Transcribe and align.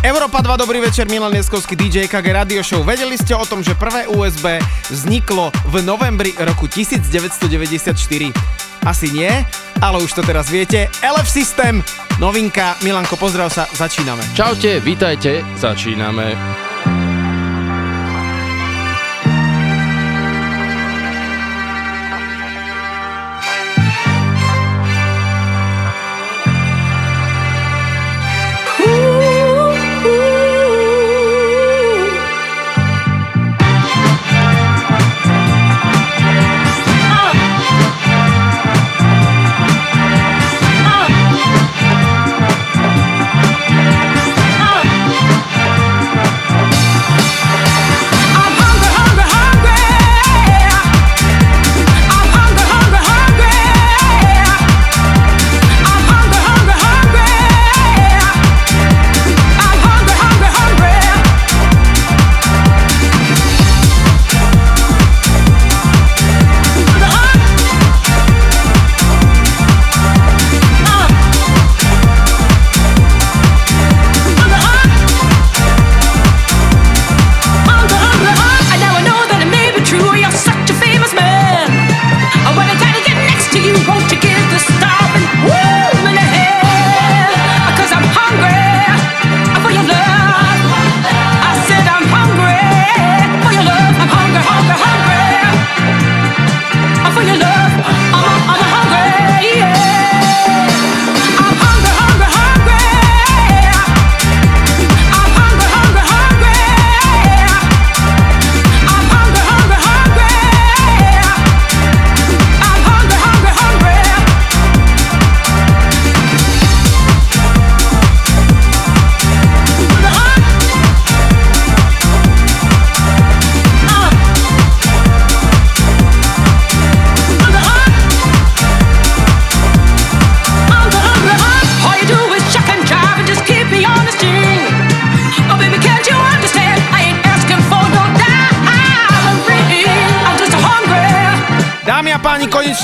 Európa 0.00 0.40
2, 0.40 0.56
dobrý 0.56 0.80
večer, 0.80 1.04
Milan 1.12 1.28
Lieskovský 1.28 1.76
DJ 1.76 2.08
KG 2.08 2.32
Radio 2.32 2.64
Show. 2.64 2.80
Vedeli 2.80 3.20
ste 3.20 3.36
o 3.36 3.44
tom, 3.44 3.60
že 3.60 3.76
prvé 3.76 4.08
USB 4.08 4.56
vzniklo 4.88 5.52
v 5.68 5.84
novembri 5.84 6.32
roku 6.40 6.64
1994? 6.64 7.92
Asi 8.80 9.06
nie, 9.12 9.28
ale 9.84 10.00
už 10.00 10.16
to 10.16 10.24
teraz 10.24 10.48
viete. 10.48 10.88
LF 11.04 11.28
System, 11.28 11.84
novinka. 12.16 12.80
Milanko, 12.80 13.20
pozdrav 13.20 13.52
sa, 13.52 13.68
začíname. 13.76 14.24
Čaute, 14.32 14.80
vítajte, 14.80 15.44
začíname. 15.60 16.69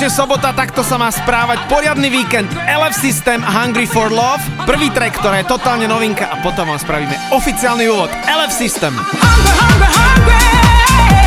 Konečne 0.07 0.23
sobota, 0.23 0.55
takto 0.55 0.87
sa 0.87 0.95
má 0.95 1.11
správať 1.11 1.67
poriadny 1.67 2.07
víkend. 2.07 2.47
LF 2.55 2.95
System 2.95 3.43
Hungry 3.43 3.83
for 3.83 4.07
Love, 4.07 4.39
prvý 4.63 4.87
track, 4.87 5.19
ktorá 5.19 5.43
je 5.43 5.51
totálne 5.51 5.83
novinka 5.83 6.31
a 6.31 6.39
potom 6.39 6.63
vám 6.63 6.79
spravíme 6.79 7.11
oficiálny 7.35 7.91
úvod. 7.91 8.07
LF 8.23 8.55
System. 8.55 8.95
Hungry, 8.95 9.51
hungry, 9.51 9.89
hungry. 9.91 11.26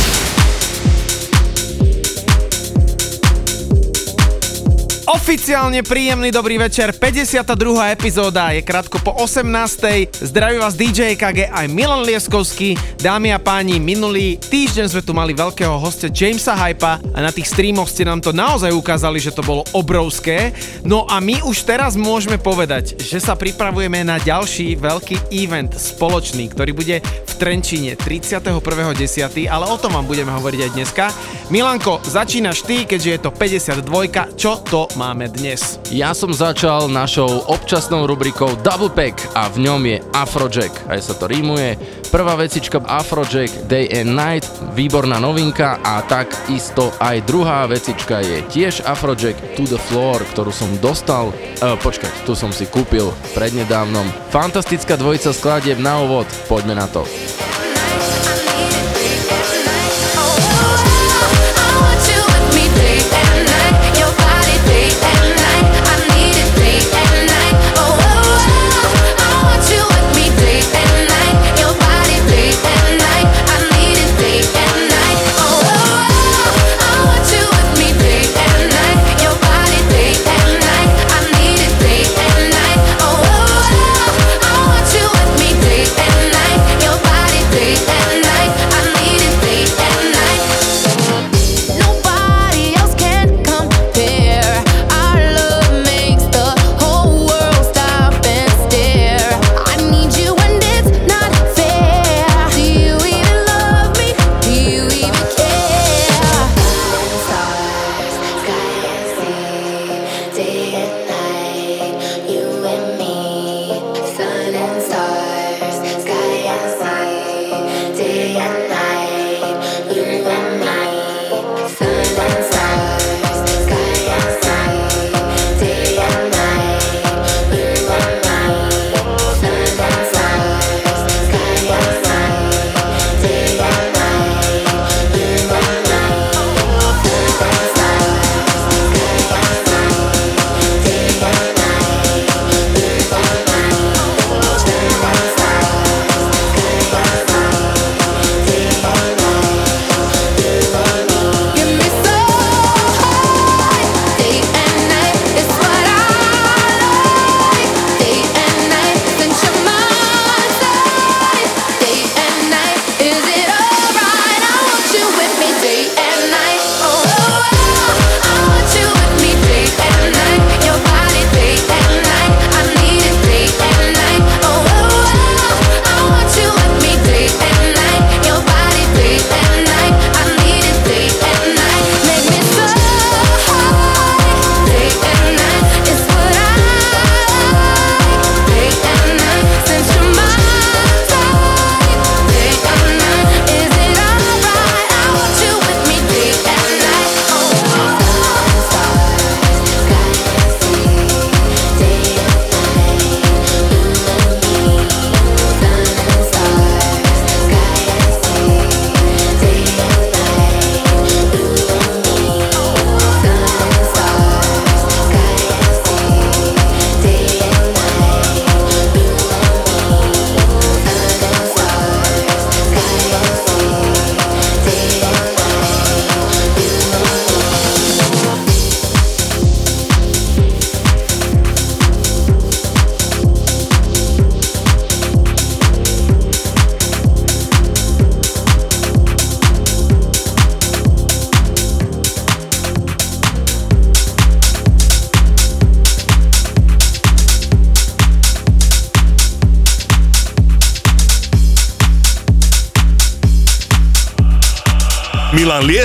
Oficiálne 5.31 5.79
príjemný 5.79 6.27
dobrý 6.27 6.59
večer, 6.59 6.91
52. 6.91 7.55
epizóda 7.95 8.51
je 8.51 8.67
krátko 8.67 8.99
po 8.99 9.15
18. 9.15 10.27
Zdraví 10.27 10.59
vás 10.59 10.75
DJ 10.75 11.15
KG 11.15 11.47
aj 11.47 11.71
Milan 11.71 12.03
Lieskovský. 12.03 12.75
Dámy 12.99 13.31
a 13.31 13.39
páni, 13.39 13.79
minulý 13.79 14.35
týždeň 14.35 14.91
sme 14.91 14.99
tu 14.99 15.15
mali 15.15 15.31
veľkého 15.31 15.71
hostia 15.79 16.11
Jamesa 16.11 16.51
Hypa 16.51 16.99
a 17.15 17.19
na 17.23 17.31
tých 17.31 17.47
streamoch 17.47 17.87
ste 17.87 18.03
nám 18.03 18.19
to 18.19 18.35
naozaj 18.35 18.75
ukázali, 18.75 19.23
že 19.23 19.31
to 19.31 19.39
bolo 19.39 19.63
obrovské. 19.71 20.51
No 20.83 21.07
a 21.07 21.23
my 21.23 21.39
už 21.47 21.63
teraz 21.63 21.95
môžeme 21.95 22.35
povedať, 22.35 22.99
že 22.99 23.23
sa 23.23 23.31
pripravujeme 23.31 24.03
na 24.03 24.19
ďalší 24.19 24.75
veľký 24.83 25.31
event 25.31 25.71
spoločný, 25.71 26.51
ktorý 26.51 26.75
bude 26.75 26.99
v 27.41 27.49
Trenčine 27.49 27.93
31.10., 27.97 29.49
ale 29.49 29.65
o 29.69 29.77
tom 29.77 29.97
vám 29.97 30.05
budeme 30.05 30.29
hovoriť 30.33 30.59
aj 30.61 30.71
dneska. 30.77 31.05
Milanko, 31.49 32.01
začínaš 32.05 32.61
ty, 32.65 32.85
keďže 32.85 33.09
je 33.09 33.19
to 33.21 33.29
52, 33.33 34.37
čo 34.37 34.61
to 34.65 34.85
má 34.97 35.11
máme 35.11 35.27
dnes. 35.27 35.75
Ja 35.91 36.15
som 36.15 36.31
začal 36.31 36.87
našou 36.87 37.43
občasnou 37.51 38.07
rubrikou 38.07 38.55
Double 38.63 38.87
Pack 38.87 39.19
a 39.35 39.51
v 39.51 39.67
ňom 39.67 39.83
je 39.83 39.99
Afrojack. 40.15 40.71
Aj 40.87 40.95
sa 41.03 41.11
to 41.11 41.27
rímuje. 41.27 41.75
Prvá 42.11 42.35
vecička 42.35 42.83
Afrojack 42.83 43.71
Day 43.71 43.87
and 43.87 44.11
Night, 44.19 44.43
výborná 44.75 45.15
novinka 45.23 45.79
a 45.79 46.03
tak 46.03 46.27
isto 46.51 46.91
aj 46.99 47.23
druhá 47.23 47.63
vecička 47.71 48.19
je 48.19 48.43
tiež 48.51 48.83
Afrojack 48.83 49.39
To 49.55 49.63
The 49.63 49.79
Floor, 49.79 50.19
ktorú 50.35 50.51
som 50.51 50.67
dostal, 50.83 51.31
uh, 51.31 51.79
počkať, 51.79 52.11
tu 52.27 52.35
som 52.35 52.51
si 52.51 52.67
kúpil 52.67 53.15
prednedávnom. 53.31 54.03
Fantastická 54.27 54.99
dvojica 54.99 55.31
skladieb 55.31 55.79
na 55.79 56.03
úvod, 56.03 56.27
poďme 56.51 56.75
na 56.75 56.91
to. 56.91 57.07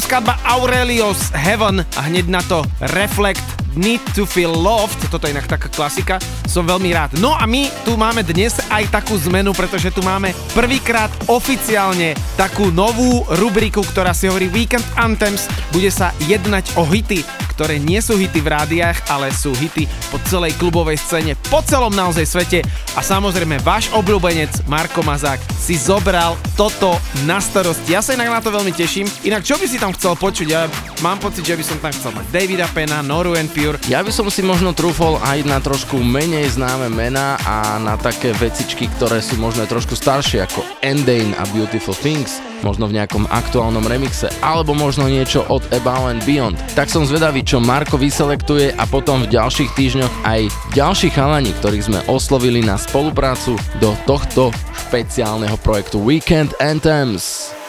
Skladba 0.00 0.40
Aurelios 0.48 1.28
Heaven 1.36 1.84
a 1.84 2.00
hneď 2.08 2.26
na 2.32 2.40
to 2.40 2.64
Reflect 2.96 3.44
Need 3.78 4.02
to 4.18 4.26
Feel 4.26 4.50
Loved, 4.50 4.98
toto 5.14 5.28
je 5.28 5.36
inak 5.36 5.46
taká 5.46 5.70
klasika, 5.70 6.18
som 6.48 6.66
veľmi 6.66 6.90
rád. 6.90 7.14
No 7.22 7.38
a 7.38 7.46
my 7.46 7.70
tu 7.86 7.94
máme 7.94 8.26
dnes 8.26 8.58
aj 8.66 8.90
takú 8.90 9.14
zmenu, 9.30 9.54
pretože 9.54 9.94
tu 9.94 10.02
máme 10.02 10.34
prvýkrát 10.56 11.12
oficiálne 11.30 12.18
takú 12.34 12.74
novú 12.74 13.22
rubriku, 13.38 13.86
ktorá 13.86 14.10
si 14.10 14.26
hovorí 14.26 14.50
Weekend 14.50 14.82
Anthems. 14.98 15.46
Bude 15.70 15.92
sa 15.94 16.10
jednať 16.26 16.74
o 16.74 16.82
hity, 16.82 17.22
ktoré 17.54 17.76
nie 17.76 18.00
sú 18.00 18.16
hity 18.16 18.40
v 18.40 18.48
rádiách, 18.56 19.04
ale 19.12 19.28
sú 19.36 19.52
hity 19.52 19.84
po 20.08 20.16
celej 20.26 20.56
klubovej 20.56 20.96
scéne, 20.96 21.36
po 21.52 21.60
celom 21.60 21.92
naozaj 21.92 22.24
svete 22.24 22.58
a 22.98 23.00
samozrejme 23.02 23.62
váš 23.62 23.86
obľúbenec 23.94 24.66
Marko 24.66 25.06
Mazák 25.06 25.38
si 25.54 25.78
zobral 25.78 26.34
toto 26.58 26.98
na 27.22 27.38
starosti. 27.38 27.94
Ja 27.94 28.02
sa 28.02 28.18
inak 28.18 28.30
na 28.30 28.40
to 28.42 28.50
veľmi 28.50 28.74
teším. 28.74 29.06
Inak 29.22 29.46
čo 29.46 29.54
by 29.54 29.66
si 29.70 29.78
tam 29.78 29.94
chcel 29.94 30.18
počuť? 30.18 30.46
Ja 30.50 30.66
mám 31.00 31.18
pocit, 31.20 31.44
že 31.44 31.56
by 31.56 31.64
som 31.64 31.78
tam 31.80 31.92
chcel 31.92 32.12
mať 32.12 32.26
Davida 32.32 32.68
Pena, 32.72 33.00
Noru 33.00 33.36
and 33.36 33.48
Pure. 33.52 33.80
Ja 33.88 34.04
by 34.04 34.12
som 34.12 34.28
si 34.28 34.44
možno 34.44 34.76
trúfol 34.76 35.16
aj 35.24 35.44
na 35.48 35.58
trošku 35.60 36.00
menej 36.00 36.52
známe 36.56 36.92
mená 36.92 37.40
a 37.44 37.80
na 37.80 37.96
také 37.96 38.36
vecičky, 38.36 38.88
ktoré 38.96 39.24
sú 39.24 39.40
možno 39.40 39.64
trošku 39.64 39.96
staršie 39.96 40.44
ako 40.44 40.64
Endane 40.84 41.32
a 41.40 41.44
Beautiful 41.52 41.96
Things 41.96 42.40
možno 42.60 42.88
v 42.88 43.00
nejakom 43.00 43.24
aktuálnom 43.28 43.84
remixe, 43.88 44.28
alebo 44.44 44.76
možno 44.76 45.08
niečo 45.08 45.44
od 45.48 45.64
Above 45.72 46.12
and 46.12 46.22
Beyond. 46.28 46.60
Tak 46.76 46.92
som 46.92 47.08
zvedavý, 47.08 47.40
čo 47.40 47.56
Marko 47.56 47.96
vyselektuje 47.96 48.76
a 48.76 48.84
potom 48.84 49.24
v 49.24 49.32
ďalších 49.32 49.72
týždňoch 49.74 50.14
aj 50.28 50.40
ďalší 50.76 51.08
chalani, 51.12 51.56
ktorých 51.56 51.86
sme 51.88 52.00
oslovili 52.06 52.60
na 52.60 52.76
spoluprácu 52.76 53.56
do 53.80 53.96
tohto 54.04 54.52
špeciálneho 54.88 55.56
projektu 55.60 56.00
Weekend 56.04 56.52
Anthems. 56.60 57.59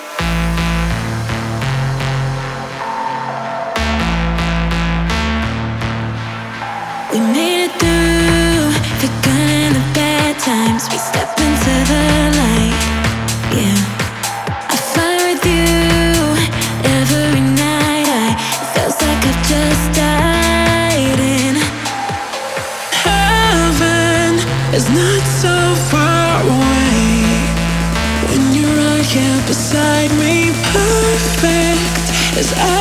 Perfect 32.41 32.57
is 32.57 32.80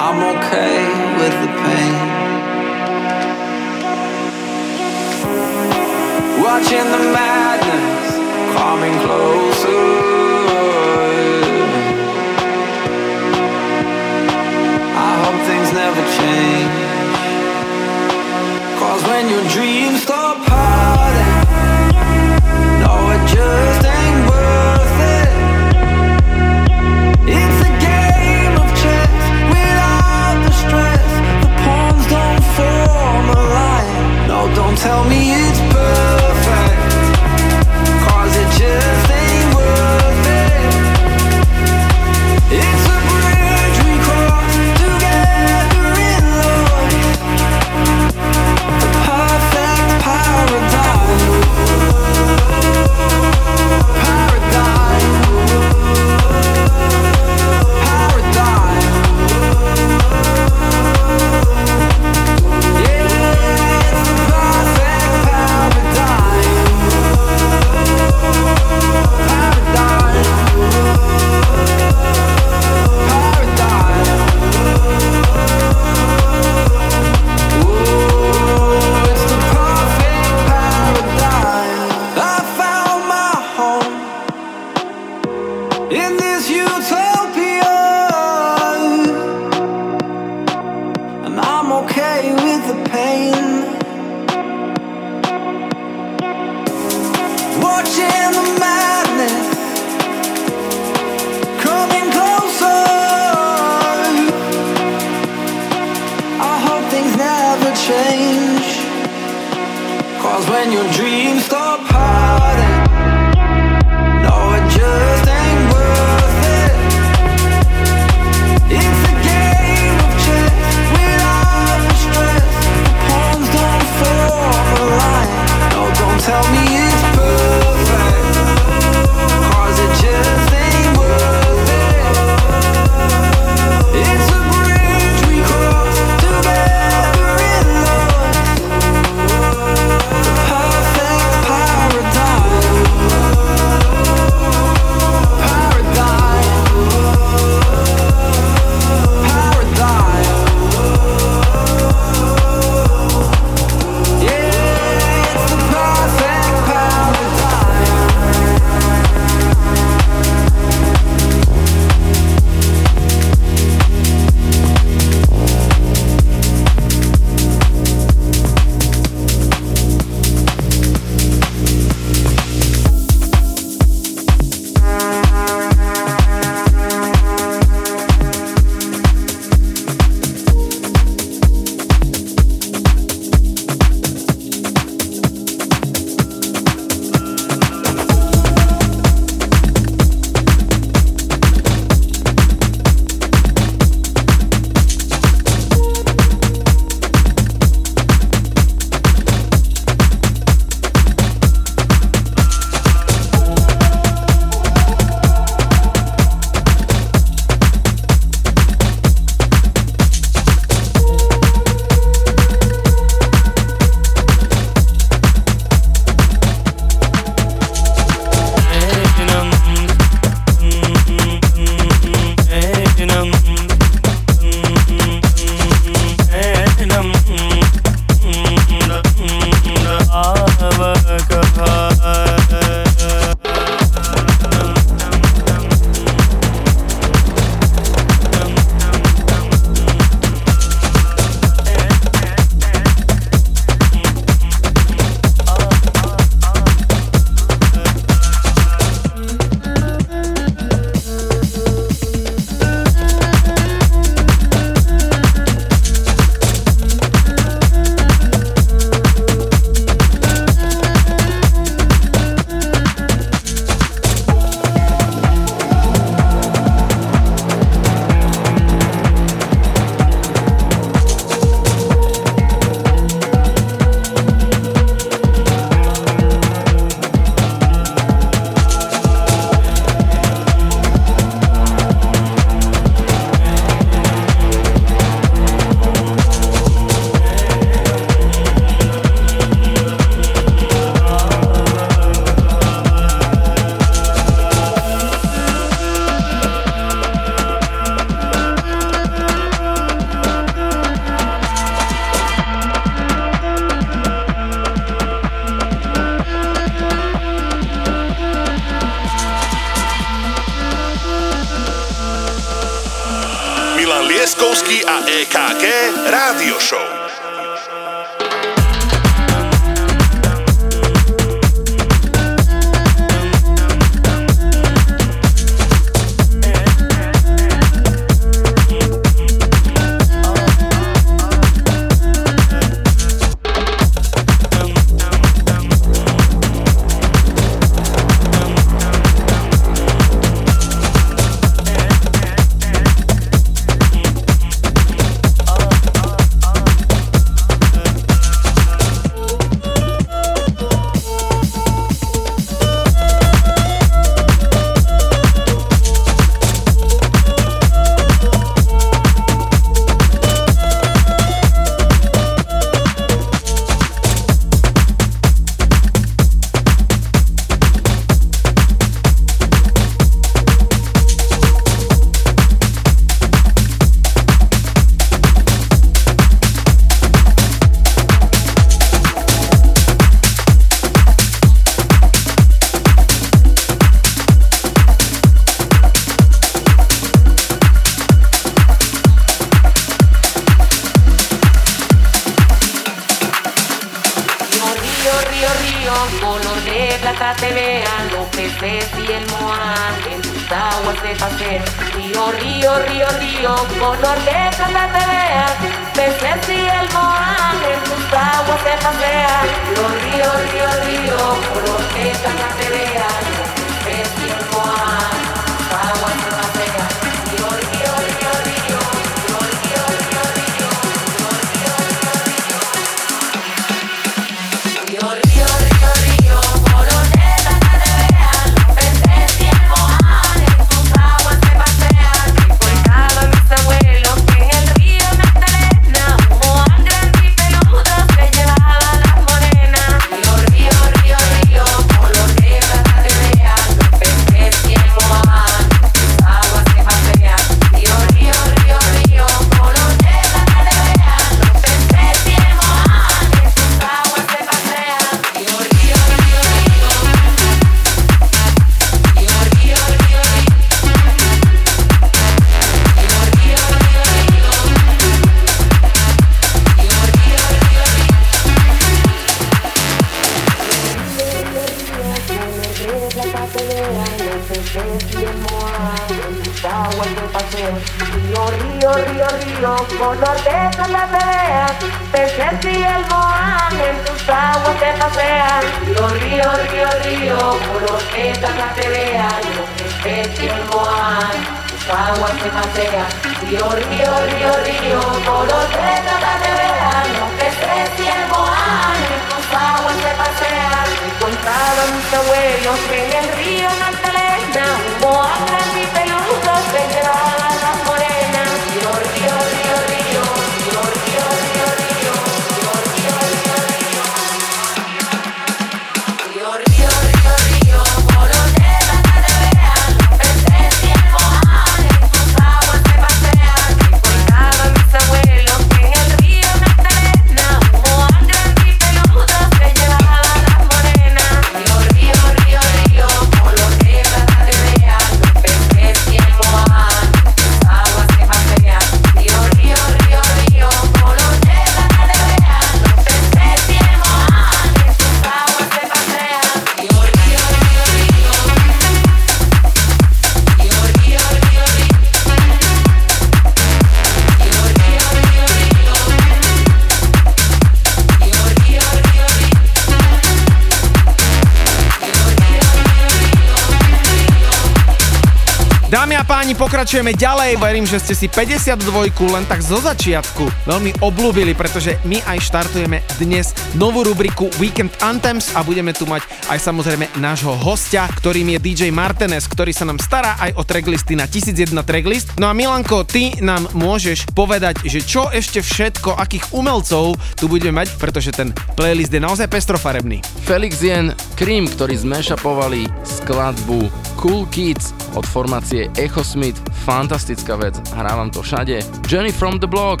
Pokračujeme 566.88 567.20
ďalej, 567.20 567.60
verím, 567.60 567.84
že 567.84 568.00
ste 568.00 568.16
si 568.16 568.26
52 568.32 568.80
len 569.28 569.44
tak 569.44 569.60
zo 569.60 569.76
začiatku 569.76 570.64
veľmi 570.64 571.04
oblúbili, 571.04 571.52
pretože 571.52 572.00
my 572.08 572.16
aj 572.24 572.48
štartujeme 572.48 573.04
dnes 573.20 573.52
novú 573.76 574.00
rubriku 574.00 574.48
Weekend 574.56 574.96
Anthems 575.04 575.52
a 575.52 575.60
budeme 575.60 575.92
tu 575.92 576.08
mať 576.08 576.24
aj 576.48 576.56
samozrejme 576.56 577.12
nášho 577.20 577.52
hostia, 577.60 578.08
ktorým 578.08 578.56
je 578.56 578.72
DJ 578.72 578.88
Martinez, 578.88 579.44
ktorý 579.44 579.68
sa 579.76 579.84
nám 579.84 580.00
stará 580.00 580.40
aj 580.40 580.56
o 580.56 580.64
tracklisty 580.64 581.12
na 581.12 581.28
1001 581.28 581.76
tracklist. 581.84 582.32
No 582.40 582.48
a 582.48 582.56
Milanko, 582.56 583.04
ty 583.04 583.36
nám 583.44 583.68
môžeš 583.76 584.32
povedať, 584.32 584.80
že 584.88 585.04
čo 585.04 585.28
ešte 585.28 585.60
všetko, 585.60 586.16
akých 586.16 586.56
umelcov 586.56 587.20
tu 587.36 587.52
budeme 587.52 587.84
mať, 587.84 588.00
pretože 588.00 588.32
ten 588.32 588.56
playlist 588.80 589.12
je 589.12 589.20
naozaj 589.20 589.44
pestrofarebný. 589.52 590.24
Felix 590.48 590.80
Jen, 590.80 591.12
Cream, 591.36 591.68
ktorí 591.68 592.00
zmešapovali 592.00 592.88
skladbu 593.04 593.92
Cool 594.16 594.48
Kids 594.48 594.96
od 595.12 595.28
formácie 595.28 595.92
Echo 595.94 596.24
Smith, 596.24 596.56
fantastická 596.88 597.60
vec, 597.60 597.76
hrávam 597.92 598.32
to 598.32 598.40
všade. 598.40 598.80
Jenny 599.04 599.28
from 599.28 599.60
the 599.60 599.68
Block, 599.68 600.00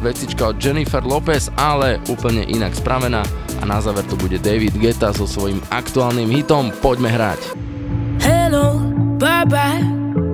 vecička 0.00 0.48
od 0.48 0.56
Jennifer 0.56 1.04
Lopez, 1.04 1.52
ale 1.60 2.00
úplne 2.08 2.48
inak 2.48 2.72
spravená. 2.72 3.20
A 3.60 3.68
na 3.68 3.84
záver 3.84 4.08
to 4.08 4.16
bude 4.16 4.40
David 4.40 4.72
Geta 4.80 5.12
so 5.12 5.28
svojím 5.28 5.60
aktuálnym 5.68 6.32
hitom. 6.32 6.72
Poďme 6.80 7.12
hrať. 7.12 7.52
Hello, 8.24 8.80
bye 9.20 9.44
bye, 9.44 9.84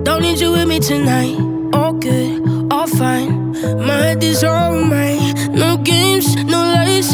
don't 0.07 0.23
need 0.23 0.39
you 0.39 0.55
with 0.55 0.71
me 0.71 0.79
tonight, 0.79 1.35
all 1.75 1.91
good, 1.91 2.39
all 2.71 2.87
fine, 2.87 3.51
my 3.81 3.97
head 3.99 4.23
is 4.23 4.45
all 4.45 4.77
mine, 4.77 5.35
no 5.51 5.75
games, 5.83 6.31
no 6.47 6.63
lies, 6.63 7.11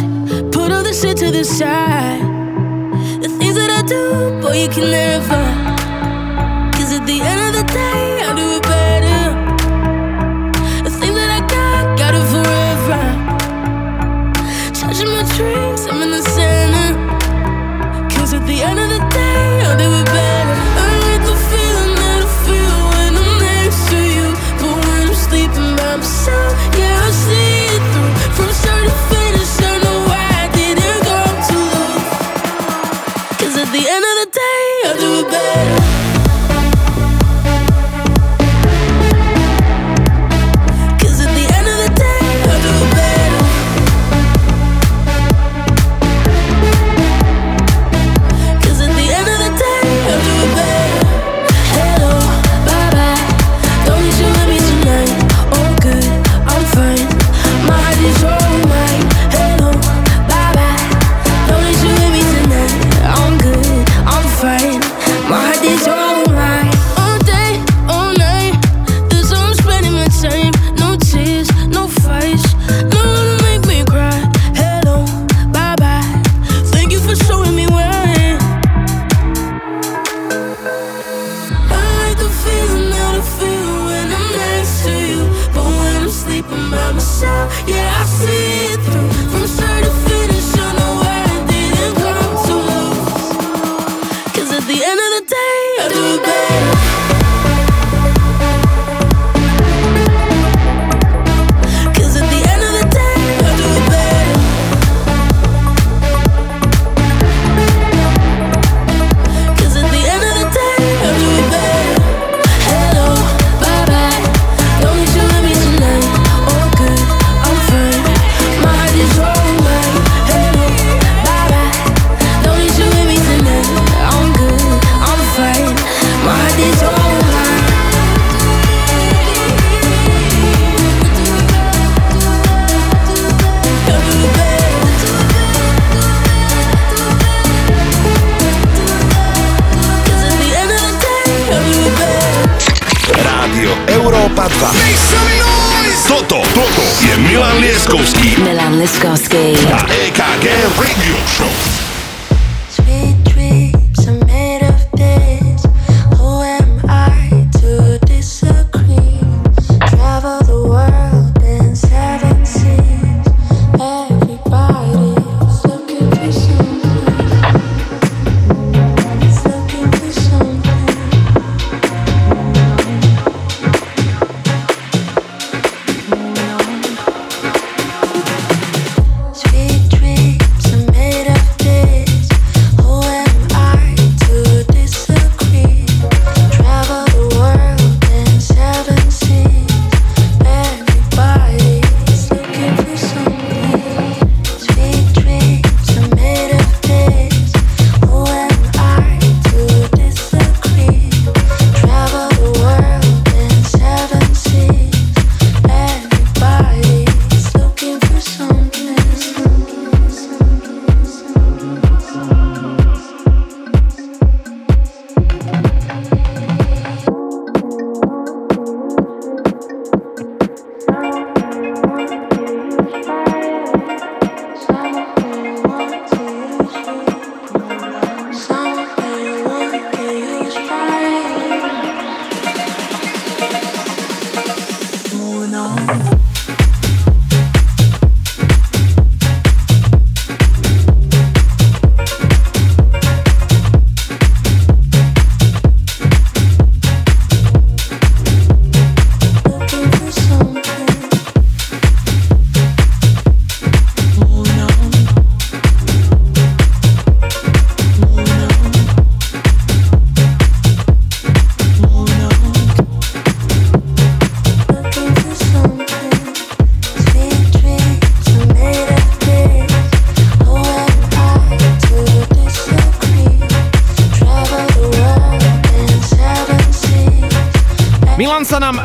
put 0.54 0.70
all 0.70 0.84
the 0.84 0.94
shit 0.94 1.18
to 1.18 1.32
the 1.32 1.48
side, 1.48 2.22
the 3.24 3.32
things 3.40 3.56
that 3.56 3.72
I 3.72 3.82
do, 3.88 4.36
boy 4.44 4.68
you 4.68 4.70
can 4.70 4.92
never. 4.92 5.65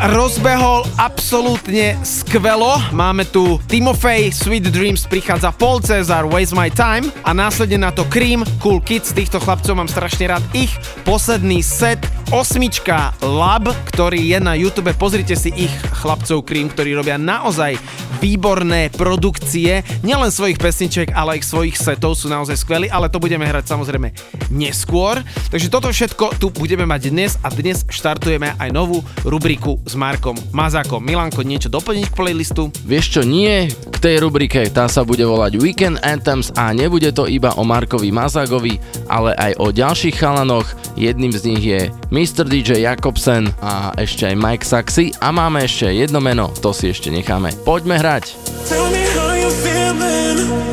rozbehol 0.01 0.89
absolútne 0.97 1.93
skvelo. 2.01 2.81
Máme 2.89 3.29
tu 3.29 3.61
Timofej, 3.69 4.33
Sweet 4.33 4.73
Dreams, 4.73 5.05
prichádza 5.05 5.53
Paul 5.53 5.85
Cezar, 5.85 6.25
Waste 6.25 6.57
My 6.57 6.73
Time 6.73 7.13
a 7.21 7.37
následne 7.37 7.85
na 7.85 7.93
to 7.93 8.09
Cream, 8.09 8.41
Cool 8.65 8.81
Kids, 8.81 9.13
týchto 9.13 9.37
chlapcov 9.37 9.77
mám 9.77 9.93
strašne 9.93 10.33
rád. 10.33 10.41
Ich 10.57 10.73
posledný 11.05 11.61
set, 11.61 12.01
osmička 12.33 13.13
Lab, 13.21 13.69
ktorý 13.93 14.25
je 14.25 14.39
na 14.41 14.57
YouTube, 14.57 14.89
pozrite 14.97 15.37
si 15.37 15.53
ich 15.53 15.73
chlapcov 15.93 16.49
Cream, 16.49 16.73
ktorí 16.73 16.97
robia 16.97 17.21
naozaj 17.21 17.77
výborné 18.19 18.91
produkcie, 18.91 19.87
nielen 20.03 20.35
svojich 20.35 20.59
pesniček, 20.59 21.15
ale 21.15 21.39
aj 21.39 21.47
svojich 21.47 21.77
setov 21.79 22.19
sú 22.19 22.27
naozaj 22.27 22.59
skvelí, 22.59 22.91
ale 22.91 23.07
to 23.07 23.23
budeme 23.23 23.47
hrať 23.47 23.71
samozrejme 23.71 24.11
neskôr. 24.51 25.23
Takže 25.55 25.71
toto 25.71 25.87
všetko 25.87 26.43
tu 26.43 26.51
budeme 26.51 26.83
mať 26.85 27.15
dnes 27.15 27.39
a 27.47 27.49
dnes 27.55 27.87
štartujeme 27.87 28.59
aj 28.59 28.71
novú 28.75 29.05
rubriku 29.23 29.79
s 29.87 29.95
Markom 29.95 30.35
Mazákom. 30.51 31.05
Milanko, 31.05 31.47
niečo 31.47 31.71
doplniť 31.71 32.07
k 32.11 32.17
playlistu? 32.17 32.63
Vieš 32.83 33.07
čo, 33.19 33.23
nie 33.23 33.71
k 33.71 33.97
tej 34.01 34.19
rubrike, 34.19 34.67
tá 34.73 34.91
sa 34.91 35.07
bude 35.07 35.23
volať 35.23 35.61
Weekend 35.61 36.01
Anthems 36.03 36.51
a 36.57 36.73
nebude 36.73 37.13
to 37.15 37.29
iba 37.29 37.53
o 37.55 37.63
Markovi 37.63 38.09
Mazagovi, 38.09 38.81
ale 39.07 39.37
aj 39.37 39.53
o 39.61 39.71
ďalších 39.71 40.17
chalanoch, 40.17 40.67
Jedným 40.97 41.33
z 41.35 41.43
nich 41.47 41.63
je 41.63 41.81
Mr. 42.11 42.47
DJ 42.47 42.87
Jakobsen 42.87 43.51
a 43.63 43.95
ešte 43.99 44.31
aj 44.31 44.37
Mike 44.39 44.67
Saxy 44.67 45.15
a 45.19 45.31
máme 45.35 45.63
ešte 45.67 45.91
jedno 45.91 46.19
meno, 46.23 46.51
to 46.63 46.71
si 46.71 46.91
ešte 46.91 47.11
necháme. 47.11 47.55
Poďme 47.67 47.99
hrať! 47.99 48.35
Tell 48.67 48.87
me 48.91 49.05
how 49.15 49.35
you 49.35 49.51
feeling. 49.63 50.70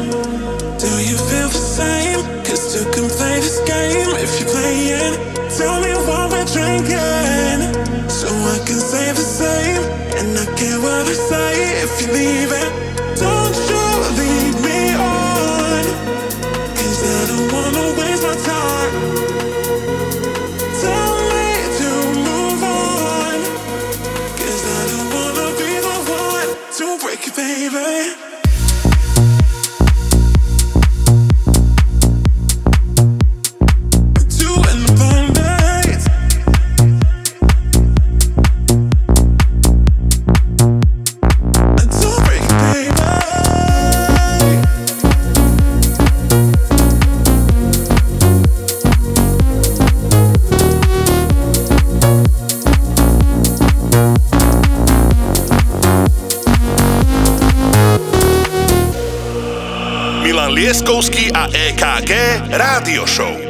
Traskovský 60.88 61.35
a 61.35 61.51
EKG 61.51 62.11
Rádio 62.47 63.03
Show. 63.03 63.47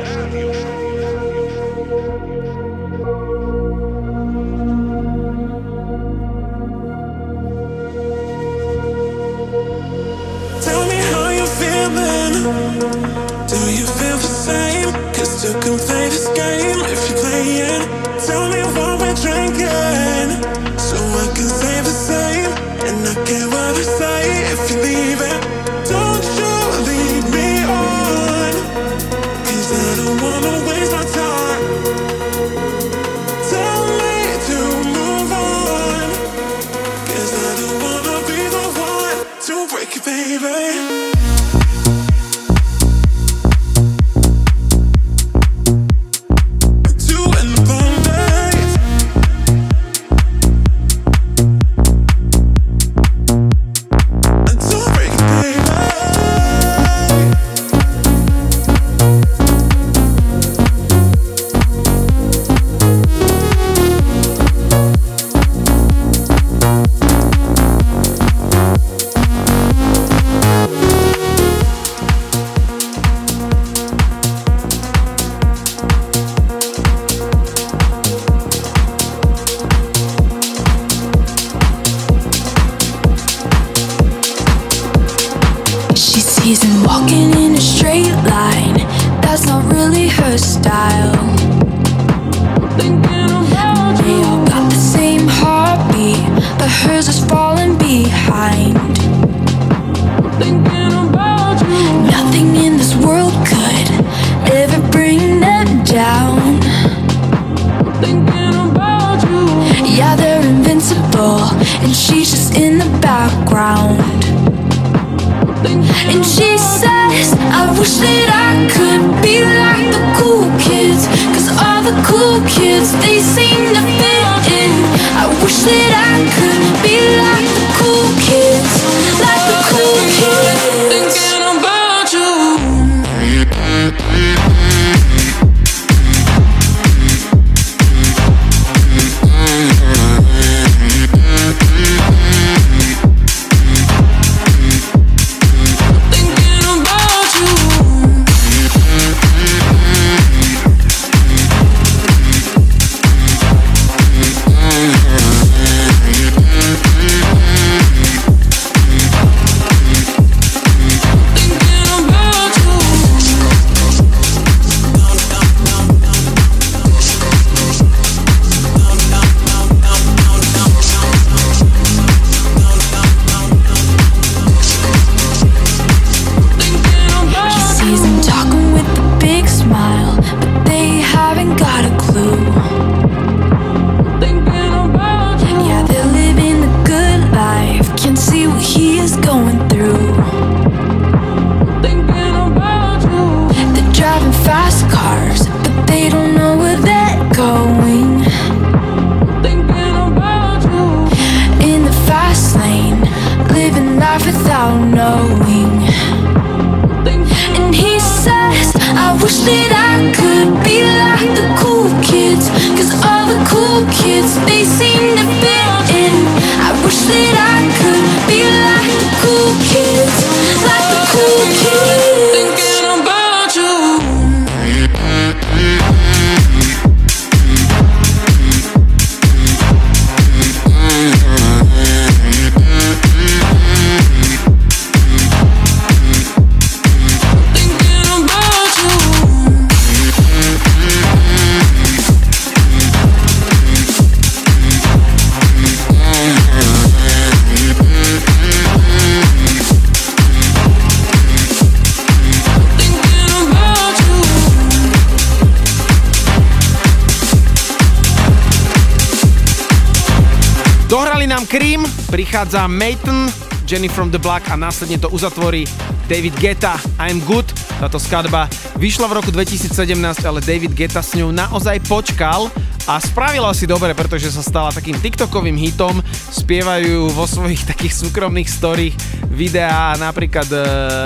Prichádza 262.38 262.70
Maton, 262.70 263.34
Jenny 263.66 263.90
from 263.90 264.14
the 264.14 264.22
Block 264.22 264.46
a 264.46 264.54
následne 264.54 265.02
to 265.02 265.10
uzatvorí 265.10 265.66
David 266.06 266.38
Guetta, 266.38 266.78
I'm 267.02 267.18
Good. 267.26 267.50
Táto 267.82 267.98
skladba 267.98 268.46
vyšla 268.78 269.10
v 269.10 269.18
roku 269.18 269.34
2017, 269.34 269.98
ale 270.22 270.46
David 270.46 270.78
Guetta 270.78 271.02
s 271.02 271.18
ňou 271.18 271.34
naozaj 271.34 271.82
počkal 271.90 272.54
a 272.86 273.02
spravila 273.02 273.50
si 273.58 273.66
dobre, 273.66 273.98
pretože 273.98 274.30
sa 274.30 274.46
stala 274.46 274.70
takým 274.70 274.94
TikTokovým 275.02 275.58
hitom. 275.58 275.98
Spievajú 276.30 277.10
vo 277.10 277.26
svojich 277.26 277.66
takých 277.74 278.06
súkromných 278.06 278.46
storích 278.46 278.94
videá 279.38 279.94
napríklad 280.02 280.50
uh, 280.50 280.62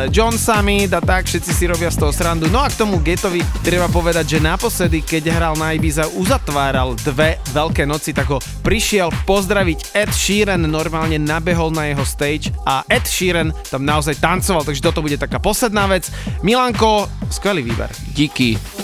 John 0.07 0.39
Summit 0.39 0.95
a 0.95 1.03
tak, 1.03 1.27
všetci 1.27 1.51
si 1.51 1.67
robia 1.67 1.91
z 1.91 1.99
toho 1.99 2.15
srandu. 2.15 2.47
No 2.47 2.63
a 2.63 2.71
k 2.71 2.79
tomu 2.79 3.03
Getovi 3.03 3.43
treba 3.59 3.91
povedať, 3.91 4.39
že 4.39 4.39
naposledy, 4.39 5.03
keď 5.03 5.35
hral 5.35 5.59
na 5.59 5.75
Ibiza, 5.75 6.07
uzatváral 6.15 6.95
dve 7.03 7.35
veľké 7.51 7.83
noci, 7.83 8.15
tak 8.15 8.31
ho 8.31 8.39
prišiel 8.63 9.11
pozdraviť 9.27 9.91
Ed 9.91 10.15
Sheeran, 10.15 10.63
normálne 10.63 11.19
nabehol 11.19 11.75
na 11.75 11.91
jeho 11.91 12.07
stage 12.07 12.55
a 12.63 12.87
Ed 12.87 13.03
Sheeran 13.03 13.51
tam 13.67 13.83
naozaj 13.83 14.23
tancoval, 14.23 14.63
takže 14.63 14.79
toto 14.79 15.03
bude 15.03 15.19
taká 15.19 15.43
posledná 15.43 15.91
vec. 15.91 16.07
Milanko, 16.39 17.11
skvelý 17.27 17.67
výber. 17.67 17.91
Díky. 18.15 18.80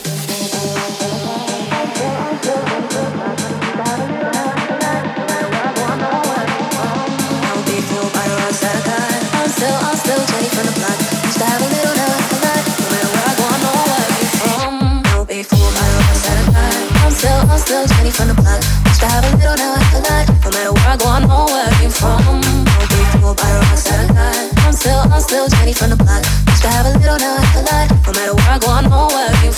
I'm 17.58 17.64
still, 17.64 17.80
I'm 17.80 17.88
still 17.88 17.98
Jenny 17.98 18.12
from 18.12 18.28
the 18.28 18.36
block. 18.36 18.62
Used 18.86 19.02
to 19.02 19.08
have 19.08 19.26
a 19.26 19.36
little, 19.36 19.56
now 19.58 19.74
I 19.74 19.82
a 19.98 20.02
lot. 20.06 20.30
No 20.46 20.50
matter 20.54 20.74
where 20.74 20.90
I 20.94 20.96
go, 20.96 21.10
I 21.10 21.26
know 21.26 21.46
where 21.50 21.66
I'm 21.66 21.90
from. 21.90 22.22
I'll 22.22 22.86
be 22.86 23.02
fooled 23.18 23.38
by 23.38 23.50
the 23.50 23.58
rocks 23.66 23.84
that 23.90 24.14
I. 24.14 24.54
I'm 24.68 24.74
still, 24.74 25.02
I'm 25.10 25.20
still 25.20 25.48
Jenny 25.50 25.74
from 25.74 25.90
the 25.90 25.96
block. 25.98 26.22
Used 26.54 26.62
to 26.62 26.70
have 26.70 26.86
a 26.86 26.94
little, 27.00 27.18
now 27.18 27.34
I 27.34 27.42
a 27.58 27.62
lot. 27.66 27.90
No 28.06 28.14
matter 28.14 28.36
where 28.38 28.52
I 28.54 28.60
go, 28.62 28.70
I 28.70 28.82
know 28.86 29.10
where 29.10 29.34
I'm 29.34 29.52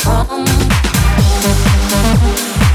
from. 2.56 2.69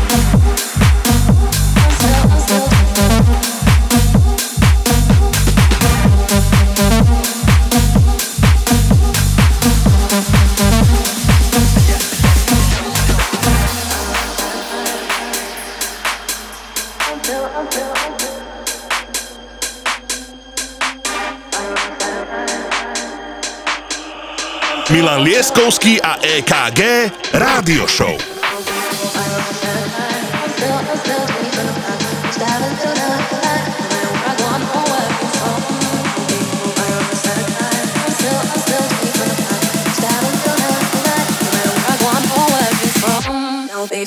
Lieskovský 25.25 26.05
a 26.05 26.21
EKG 26.21 27.09
Rádio 27.33 27.89
Show. 27.89 28.13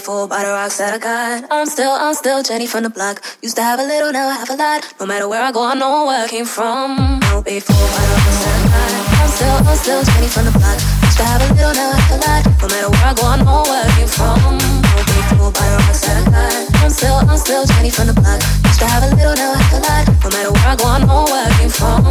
Don't 0.06 0.30
by 0.30 0.44
the 0.44 0.52
rocks 0.52 0.78
that 0.78 0.94
I 0.94 1.00
got. 1.00 1.50
I'm 1.50 1.66
still, 1.66 1.92
I'm 1.92 2.14
still 2.14 2.44
Jenny 2.44 2.68
from 2.68 2.84
the 2.84 2.90
block. 2.90 3.24
Used 3.42 3.56
to 3.58 3.64
have 3.64 3.80
a 3.80 3.84
little, 3.84 4.12
now 4.14 4.30
I 4.30 4.34
have 4.34 4.50
a 4.50 4.56
lot. 4.56 4.94
No 5.00 5.06
matter 5.06 5.28
where 5.28 5.42
I 5.42 5.52
go, 5.52 5.66
I 5.66 5.74
know 5.74 6.06
where 6.06 6.26
I 6.26 6.28
came 6.28 6.46
from. 6.46 7.20
Be 7.42 7.60
fooled 7.60 7.90
by 7.90 8.06
the 8.06 8.14
rocks 8.14 8.40
that 8.46 8.54
I 8.54 8.70
got. 8.70 8.92
I'm 9.18 9.30
still, 9.30 9.58
I'm 9.66 9.78
still 9.78 10.04
Jenny 10.04 10.28
from 10.28 10.46
the 10.46 10.52
block. 10.52 10.97
Have 11.18 11.42
a 11.42 11.54
little, 11.54 11.74
have 11.74 12.12
a 12.12 12.18
lot. 12.22 12.46
No 12.62 12.68
matter 12.68 12.90
where 12.90 13.06
I 13.06 13.14
go, 13.14 13.26
I 13.26 13.38
know 13.44 13.64
where 13.66 13.84
I 13.84 13.90
came 13.98 14.08
from. 14.08 14.38
Don't 14.38 15.06
be 15.08 15.18
fooled 15.34 15.54
by 15.54 15.66
the 15.70 15.78
rocks 15.86 16.02
that 16.06 16.18
I 16.18 16.30
got. 16.30 16.84
I'm 16.84 16.90
still, 16.90 17.18
I'm 17.18 17.38
still 17.38 17.66
Jenny 17.66 17.90
from 17.90 18.08
the 18.08 18.14
block. 18.14 18.40
To 18.40 18.86
have 18.86 19.04
a 19.04 19.10
little, 19.16 19.36
now 19.36 19.54
I 19.54 19.58
have 19.58 19.74
a 19.74 19.80
lot. 19.82 20.06
No 20.24 20.30
matter 20.30 20.52
where 20.54 20.68
I 20.68 20.76
go, 20.76 20.86
I 20.86 21.00
know 21.06 21.26
where 21.26 21.46
I 21.46 21.52
came 21.58 21.70
from. 21.70 22.06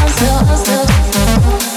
I'm 0.00 0.10
still, 0.10 0.36
I'm 0.36 0.56
still. 0.56 1.73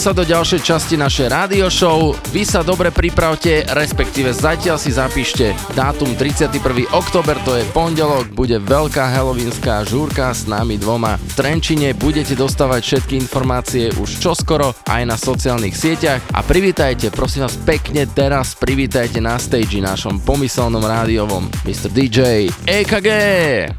Sa 0.00 0.16
do 0.16 0.24
ďalšej 0.24 0.64
časti 0.64 0.96
našej 0.96 1.28
rádio 1.28 1.68
show. 1.68 2.16
Vy 2.32 2.48
sa 2.48 2.64
dobre 2.64 2.88
pripravte, 2.88 3.68
respektíve 3.76 4.32
zatiaľ 4.32 4.80
si 4.80 4.96
zapíšte 4.96 5.52
dátum 5.76 6.16
31. 6.16 6.56
oktober, 6.88 7.36
to 7.44 7.60
je 7.60 7.68
pondelok, 7.68 8.32
bude 8.32 8.56
veľká 8.64 9.12
halloweenská 9.12 9.84
žúrka 9.84 10.32
s 10.32 10.48
nami 10.48 10.80
dvoma 10.80 11.20
Trenčine. 11.34 11.94
Budete 11.94 12.34
dostávať 12.34 12.80
všetky 12.82 13.14
informácie 13.20 13.90
už 13.96 14.20
čoskoro 14.20 14.74
aj 14.86 15.02
na 15.06 15.16
sociálnych 15.16 15.74
sieťach 15.74 16.20
a 16.34 16.40
privítajte, 16.42 17.14
prosím 17.14 17.46
vás 17.46 17.56
pekne 17.62 18.06
teraz 18.08 18.58
privítajte 18.58 19.22
na 19.22 19.38
stage 19.40 19.78
našom 19.80 20.20
pomyselnom 20.22 20.82
rádiovom 20.82 21.46
Mr. 21.64 21.88
DJ 21.90 22.50
EKG. 22.66 23.08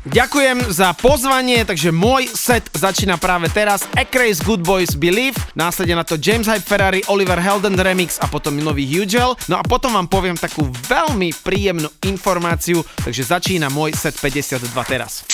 Ďakujem 0.07 0.71
za 0.71 0.95
pozvanie, 0.97 1.67
takže 1.67 1.93
môj 1.93 2.31
set 2.31 2.65
začína 2.73 3.19
práve 3.19 3.51
teraz. 3.51 3.83
Ekrace 3.93 4.41
Good 4.41 4.63
Boys 4.63 4.95
Believe, 4.95 5.37
následne 5.53 5.99
na 5.99 6.05
to 6.07 6.15
James 6.15 6.47
Hype 6.47 6.65
Ferrari, 6.65 7.03
Oliver 7.11 7.37
Helden 7.37 7.75
Remix 7.75 8.17
a 8.23 8.31
potom 8.31 8.55
nový 8.57 8.87
Hugel. 8.87 9.35
No 9.51 9.59
a 9.59 9.63
potom 9.67 9.93
vám 9.93 10.07
poviem 10.07 10.39
takú 10.39 10.65
veľmi 10.87 11.35
príjemnú 11.43 11.91
informáciu, 12.07 12.81
takže 13.03 13.27
začína 13.27 13.67
môj 13.69 13.93
set 13.93 14.15
52 14.17 14.71
teraz. 14.87 15.27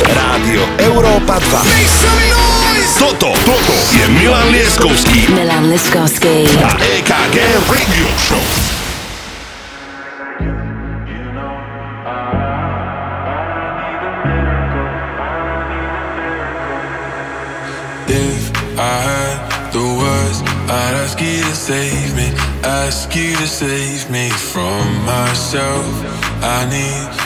Rádio 0.00 0.64
Európa 0.80 1.36
2. 1.36 2.96
Toto, 2.96 3.36
toto 3.44 3.76
je 3.92 4.08
Milan 4.08 4.48
Lieskovský 4.48 5.28
Milan 5.36 5.68
Liskovsky. 5.68 6.48
a 6.64 6.72
EKG 6.80 7.36
Radio 7.68 8.08
Show. 8.16 8.44
If 18.08 18.48
I 18.80 18.96
had 19.04 19.38
the 19.76 19.84
words, 19.84 20.38
I'd 20.72 20.94
ask 21.04 21.20
you 21.20 21.44
to 21.44 21.54
save 21.54 22.16
me, 22.16 22.32
ask 22.64 23.12
you 23.12 23.36
to 23.36 23.46
save 23.46 24.08
me 24.08 24.30
from 24.32 25.04
myself. 25.04 25.92
I 26.40 26.64
need 26.72 27.21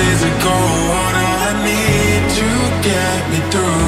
physical, 0.00 0.60
what 0.92 1.14
I 1.14 1.48
need 1.68 2.22
to 2.38 2.48
get 2.88 3.20
me 3.30 3.40
through. 3.50 3.79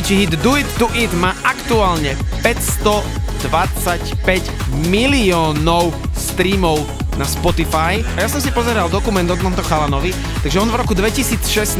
Najväčší 0.00 0.16
hit 0.16 0.32
Do 0.40 0.56
It 0.56 0.64
To 0.80 0.88
It 0.96 1.12
má 1.20 1.36
aktuálne 1.44 2.16
525 2.40 3.44
miliónov 4.88 5.92
streamov 6.16 6.88
na 7.20 7.28
Spotify. 7.28 8.00
A 8.16 8.24
ja 8.24 8.28
som 8.32 8.40
si 8.40 8.48
pozeral 8.48 8.88
dokument 8.88 9.28
o 9.28 9.36
tomto 9.36 9.60
chalanovi, 9.60 10.16
takže 10.40 10.56
on 10.56 10.72
v 10.72 10.80
roku 10.80 10.96
2016 10.96 11.76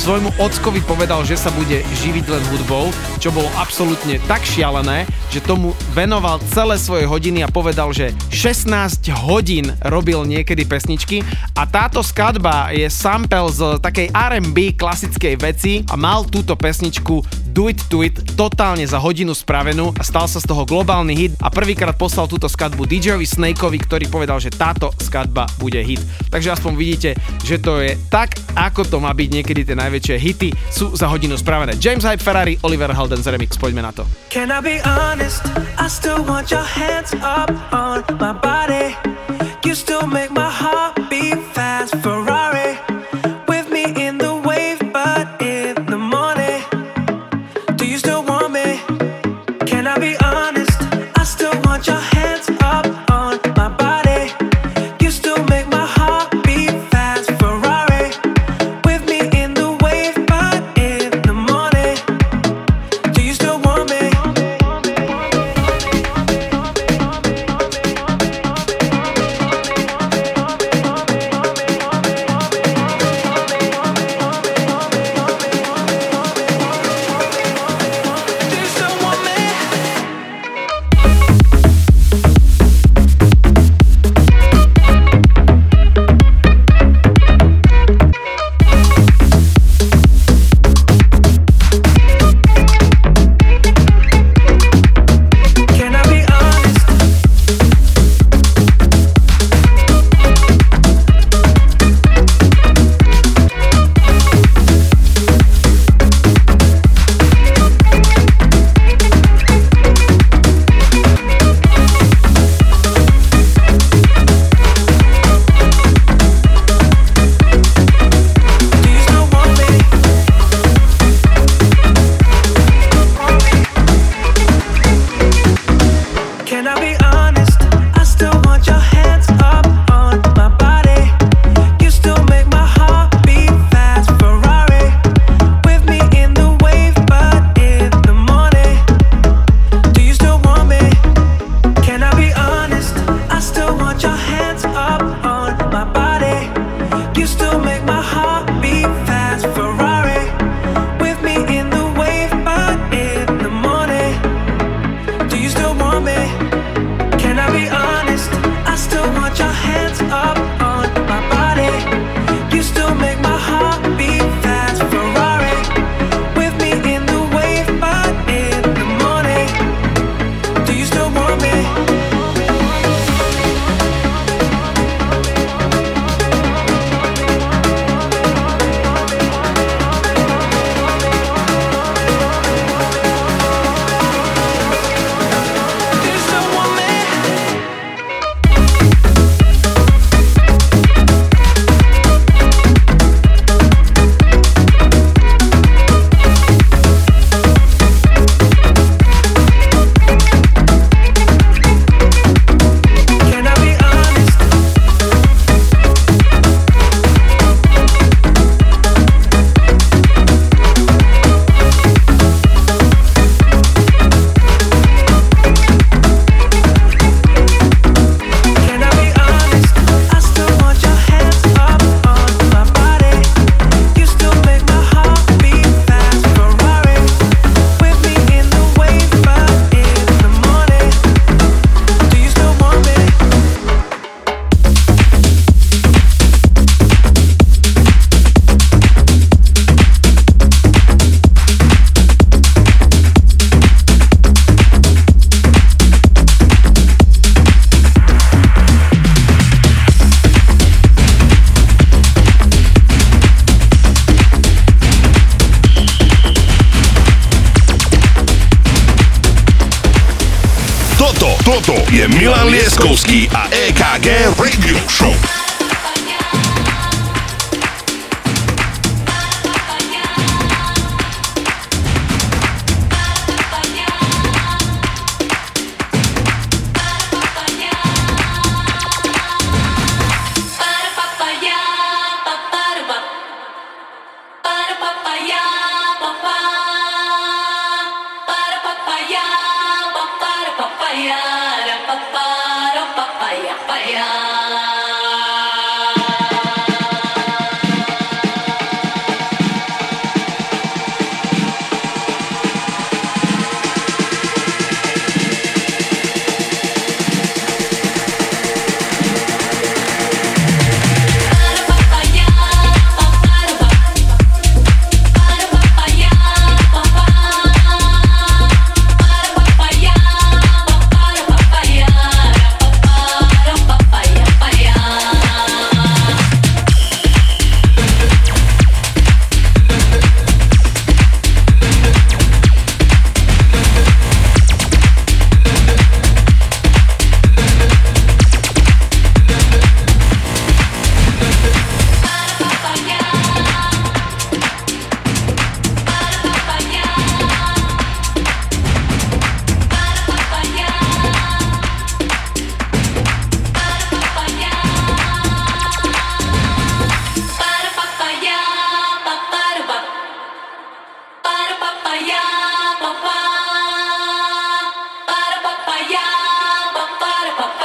svojmu 0.00 0.40
ockovi 0.40 0.80
povedal, 0.80 1.20
že 1.28 1.36
sa 1.36 1.52
bude 1.52 1.84
živiť 2.00 2.24
len 2.24 2.42
hudbou, 2.48 2.88
čo 3.20 3.28
bolo 3.28 3.52
absolútne 3.60 4.16
tak 4.24 4.40
šialené, 4.40 5.04
že 5.28 5.44
tomu 5.44 5.76
venoval 5.92 6.40
celé 6.56 6.80
svoje 6.80 7.04
hodiny 7.04 7.44
a 7.44 7.52
povedal, 7.52 7.92
že 7.92 8.16
16 8.32 9.12
hodín 9.28 9.76
robil 9.84 10.24
niekedy 10.24 10.64
pesničky 10.64 11.20
a 11.52 11.68
táto 11.68 12.00
skladba 12.00 12.72
je 12.72 12.88
sample 12.88 13.52
z 13.52 13.76
takej 13.84 14.08
R&B 14.16 14.72
klasickej 14.80 15.34
veci 15.36 15.72
a 15.92 15.94
mal 16.00 16.24
túto 16.24 16.56
pesničku 16.56 17.20
Do 17.52 17.68
It 17.68 17.84
To 17.92 18.00
It 18.00 18.16
totálne 18.32 18.80
za 18.88 18.96
hodinu 18.96 19.36
spravenú 19.36 19.92
a 19.92 20.00
stal 20.00 20.24
sa 20.24 20.40
z 20.40 20.48
toho 20.48 20.64
globálny 20.64 21.12
hit 21.12 21.32
a 21.36 21.52
prvýkrát 21.52 21.92
poslal 21.92 22.24
túto 22.24 22.48
skladbu 22.48 22.88
DJovi 22.88 23.28
Snakeovi, 23.28 23.76
ktorý 23.76 24.08
povedal, 24.08 24.40
že 24.40 24.48
táto 24.48 24.88
skladba 24.96 25.44
bude 25.60 25.76
hit. 25.84 26.00
Takže 26.32 26.56
aspoň 26.56 26.72
vidíte, 26.72 27.10
že 27.44 27.60
to 27.60 27.84
je 27.84 28.00
tak, 28.08 28.40
ako 28.56 28.88
to 28.88 28.96
má 29.04 29.12
byť 29.12 29.28
niekedy 29.28 29.68
tie 29.68 29.76
najväčšie 29.76 30.16
hity 30.16 30.48
sú 30.72 30.96
za 30.96 31.04
hodinu 31.12 31.36
spravené. 31.36 31.76
James 31.76 32.08
Hype 32.08 32.24
Ferrari, 32.24 32.56
Oliver 32.64 32.88
Heldens 32.88 33.28
Remix, 33.28 33.60
poďme 33.60 33.84
na 33.84 33.92
to. 33.92 34.08
Can 34.32 34.48
I 34.48 34.64
be 34.64 34.80
honest? 34.88 35.44
I 35.76 35.92
still 35.92 36.24
want 36.24 36.48
your 36.48 36.64
hands 36.64 37.12
up 37.20 37.52
on 37.68 38.00
my 38.16 38.32
body. 38.32 38.96
You 39.60 39.76
still 39.76 40.08
make 40.08 40.32
my 40.32 40.48
heart 40.48 40.96
beat 41.12 41.41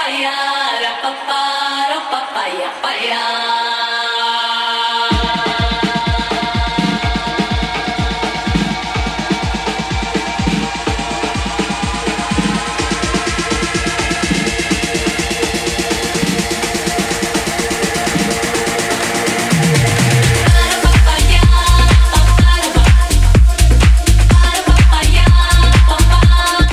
papaya, 0.07 0.93
papaya, 1.03 1.99
papaya. 2.79 3.96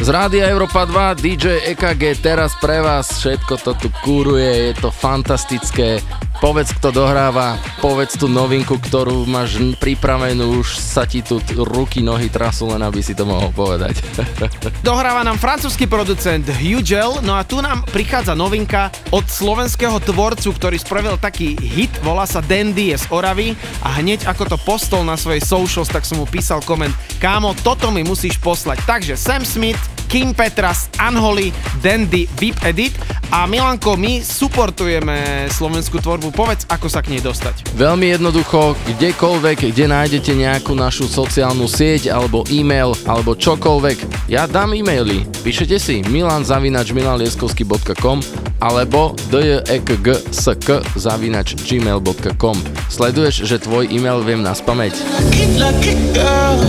Z 0.05 0.13
Rádia 0.13 0.53
Európa 0.53 0.85
2, 0.85 1.17
DJ 1.17 1.65
EKG, 1.73 2.21
teraz 2.21 2.53
pre 2.61 2.85
vás 2.85 3.09
všetko 3.25 3.57
to 3.57 3.73
tu 3.73 3.89
kúruje, 4.05 4.69
je 4.69 4.73
to 4.77 4.93
fantastické. 4.93 5.97
Povedz, 6.45 6.77
kto 6.77 6.93
dohráva, 6.93 7.57
povedz 7.81 8.21
tú 8.21 8.29
novinku, 8.29 8.77
ktorú 8.77 9.25
máš 9.25 9.57
pripravenú, 9.81 10.61
už 10.61 10.77
sa 10.77 11.09
ti 11.09 11.25
tu 11.25 11.41
ruky, 11.57 12.05
nohy 12.05 12.29
trasú, 12.29 12.69
len 12.69 12.85
aby 12.85 13.01
si 13.01 13.17
to 13.17 13.25
mohol 13.25 13.49
povedať. 13.57 13.97
Dohráva 14.85 15.25
nám 15.25 15.41
francúzsky 15.41 15.89
producent 15.89 16.45
Hugel, 16.53 17.25
no 17.25 17.41
a 17.41 17.47
tu 17.49 17.65
nám 17.65 17.89
prichádza 17.89 18.37
novinka 18.37 18.93
od 19.09 19.25
slovenského 19.25 19.97
tvorcu, 20.05 20.53
ktorý 20.53 20.77
spravil 20.77 21.17
taký 21.17 21.57
hit, 21.57 21.97
volá 22.05 22.29
sa 22.29 22.45
Dandy, 22.45 22.93
z 22.93 23.09
Oravy 23.09 23.57
a 23.81 23.97
hneď 24.05 24.29
ako 24.29 24.53
to 24.53 24.61
postol 24.69 25.01
na 25.01 25.17
svojej 25.17 25.41
socials, 25.41 25.89
tak 25.89 26.05
som 26.05 26.21
mu 26.21 26.29
písal 26.29 26.61
koment, 26.61 26.93
kámo, 27.17 27.57
toto 27.65 27.89
mi 27.89 28.05
musíš 28.05 28.37
poslať. 28.37 28.85
Takže 28.85 29.17
Sam 29.17 29.49
Smith, 29.49 29.94
Kim 30.15 30.31
Petras, 30.31 30.87
Anholy, 30.95 31.51
Dandy, 31.83 32.31
VIP 32.39 32.55
Edit 32.63 32.95
a 33.35 33.51
Milanko, 33.51 33.99
my 33.99 34.23
supportujeme 34.23 35.51
slovenskú 35.51 35.99
tvorbu, 35.99 36.31
povedz, 36.31 36.71
ako 36.71 36.87
sa 36.87 37.03
k 37.03 37.19
nej 37.19 37.19
dostať. 37.19 37.75
Veľmi 37.75 38.15
jednoducho, 38.15 38.79
kdekoľvek, 38.95 39.75
kde 39.75 39.91
nájdete 39.91 40.39
nejakú 40.39 40.79
našu 40.79 41.11
sociálnu 41.11 41.67
sieť 41.67 42.15
alebo 42.15 42.47
e-mail 42.47 42.95
alebo 43.11 43.35
čokoľvek, 43.35 44.31
ja 44.31 44.47
dám 44.47 44.79
e-maily. 44.79 45.27
Píšete 45.43 45.83
si 45.83 46.07
milanzavinač 46.07 46.95
milanlieskovsky.com 46.95 48.23
alebo 48.63 49.19
djekgsk 49.35 50.95
zavinač 50.95 51.59
gmail.com 51.59 52.57
Sleduješ, 52.87 53.51
že 53.51 53.59
tvoj 53.59 53.91
e-mail 53.91 54.23
viem 54.23 54.47
na 54.47 54.55
spameť? 54.55 54.95
Lucky, 54.95 55.59
lucky 55.59 55.95
girl. 56.15 56.63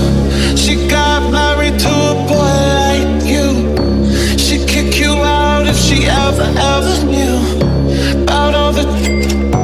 She 0.57 0.89
got 0.89 1.29
married 1.29 1.54
ever, 6.07 6.47
ever 6.57 7.05
knew 7.05 8.23
about 8.23 8.53
all 8.55 8.71
the 8.71 8.85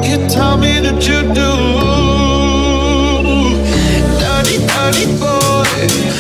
you 0.04 0.28
tell 0.28 0.58
me 0.58 0.80
that 0.80 1.08
you 1.08 1.22
do. 1.34 1.52
Dirty, 4.20 4.58
dirty 4.68 5.06
boy. 5.20 6.11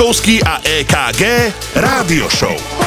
Milan 0.00 0.16
Lieskovský 0.16 0.40
a 0.40 0.64
EKG 0.64 1.52
Rádio 1.76 2.24
Show. 2.32 2.79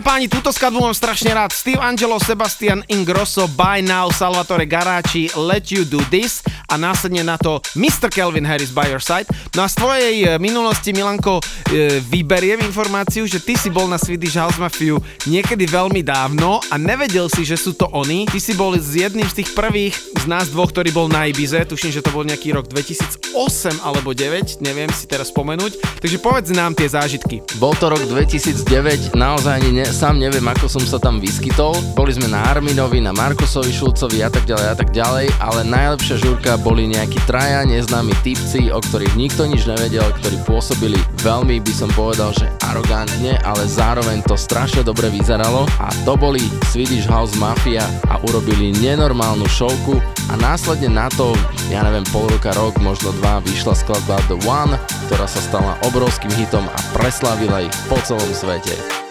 A 0.00 0.16
páni, 0.16 0.32
túto 0.32 0.48
skladbu 0.48 0.80
mám 0.80 0.96
strašne 0.96 1.28
rád. 1.28 1.52
Steve 1.52 1.76
Angelo, 1.76 2.16
Sebastian 2.16 2.80
Ingrosso, 2.88 3.44
By 3.52 3.84
Now, 3.84 4.08
Salvatore 4.08 4.64
Garaci, 4.64 5.28
Let 5.36 5.68
You 5.68 5.84
Do 5.84 6.00
This 6.08 6.40
a 6.72 6.80
následne 6.80 7.20
na 7.20 7.36
to 7.36 7.60
Mr. 7.76 8.08
Kelvin 8.08 8.48
Harris 8.48 8.72
By 8.72 8.88
Your 8.88 9.04
Side. 9.04 9.28
No 9.52 9.60
a 9.60 9.68
z 9.68 9.76
tvojej 9.76 10.16
e, 10.24 10.26
minulosti, 10.40 10.96
Milanko, 10.96 11.44
e, 11.68 12.00
vyberiem 12.00 12.64
informáciu, 12.64 13.28
že 13.28 13.44
ty 13.44 13.60
si 13.60 13.68
bol 13.68 13.92
na 13.92 14.00
Swedish 14.00 14.40
House 14.40 14.56
Mafia 14.56 14.96
niekedy 15.28 15.68
veľmi 15.68 16.00
dávno 16.00 16.64
a 16.72 16.80
nevedel 16.80 17.28
si, 17.28 17.44
že 17.44 17.60
sú 17.60 17.76
to 17.76 17.84
oni. 17.92 18.24
Ty 18.24 18.40
si 18.40 18.56
bol 18.56 18.72
s 18.80 18.96
jedným 18.96 19.28
z 19.28 19.44
tých 19.44 19.52
prvých 19.52 19.92
z 20.16 20.24
nás 20.24 20.48
dvoch, 20.48 20.72
ktorý 20.72 20.96
bol 20.96 21.12
na 21.12 21.28
Ibize. 21.28 21.60
Tuším, 21.68 21.92
že 21.92 22.00
to 22.00 22.08
bol 22.08 22.24
nejaký 22.24 22.56
rok 22.56 22.72
2008 22.72 23.84
alebo 23.84 24.16
9, 24.16 24.64
neviem 24.64 24.88
si 24.96 25.04
teraz 25.04 25.28
spomenúť. 25.28 26.00
Takže 26.00 26.16
povedz 26.24 26.48
nám 26.56 26.72
tie 26.72 26.88
zážitky. 26.88 27.44
Bol 27.60 27.76
to 27.76 27.92
rok 27.92 28.00
2009, 28.08 29.12
naozaj 29.12 29.60
ani 29.60 29.82
ne, 29.82 29.89
sám 29.90 30.22
neviem, 30.22 30.46
ako 30.46 30.66
som 30.70 30.84
sa 30.86 30.96
tam 30.96 31.18
vyskytol. 31.18 31.74
Boli 31.98 32.14
sme 32.14 32.30
na 32.30 32.42
Arminovi, 32.48 33.02
na 33.02 33.10
Markusovi 33.10 33.74
Šulcovi 33.74 34.22
a 34.22 34.30
tak 34.30 34.46
ďalej 34.46 34.66
a 34.70 34.74
tak 34.78 34.88
ďalej, 34.94 35.26
ale 35.42 35.60
najlepšia 35.66 36.16
žurka 36.22 36.54
boli 36.62 36.86
nejakí 36.88 37.18
traja 37.26 37.66
neznámi 37.66 38.14
typci, 38.22 38.70
o 38.70 38.78
ktorých 38.78 39.18
nikto 39.18 39.44
nič 39.50 39.66
nevedel, 39.66 40.06
ktorí 40.22 40.38
pôsobili 40.46 40.96
veľmi, 41.26 41.58
by 41.58 41.72
som 41.74 41.90
povedal, 41.92 42.30
že 42.32 42.46
arogantne, 42.70 43.36
ale 43.42 43.62
zároveň 43.66 44.22
to 44.24 44.38
strašne 44.38 44.86
dobre 44.86 45.10
vyzeralo 45.10 45.66
a 45.82 45.90
to 46.06 46.14
boli 46.14 46.40
Swedish 46.70 47.10
House 47.10 47.34
Mafia 47.36 47.82
a 48.08 48.22
urobili 48.30 48.70
nenormálnu 48.78 49.44
showku 49.50 49.98
a 50.30 50.38
následne 50.38 50.94
na 50.94 51.10
to, 51.18 51.34
ja 51.68 51.82
neviem, 51.82 52.06
pol 52.14 52.30
roka, 52.30 52.54
rok, 52.54 52.78
možno 52.78 53.10
dva, 53.18 53.42
vyšla 53.42 53.74
skladba 53.74 54.22
The 54.30 54.38
One, 54.46 54.78
ktorá 55.10 55.26
sa 55.26 55.42
stala 55.42 55.74
obrovským 55.90 56.30
hitom 56.38 56.62
a 56.70 56.78
preslavila 56.94 57.66
ich 57.66 57.74
po 57.90 57.98
celom 58.06 58.30
svete. 58.30 59.09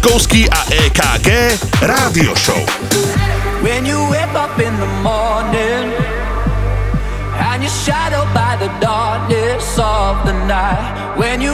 Lieskovský 0.00 0.48
a 0.48 0.64
EKG 0.88 1.28
Rádio 1.84 2.32
Show. 2.32 2.56
When 3.60 3.84
you 3.84 4.00
wake 4.08 4.32
up 4.32 4.56
in 4.56 4.72
the 4.80 4.88
morning 5.04 5.92
and 7.36 7.60
you're 7.60 7.68
shadowed 7.84 8.32
by 8.32 8.56
the 8.56 8.72
darkness 8.80 9.76
of 9.76 10.24
the 10.24 10.32
night. 10.48 11.20
When 11.20 11.44
you 11.44 11.52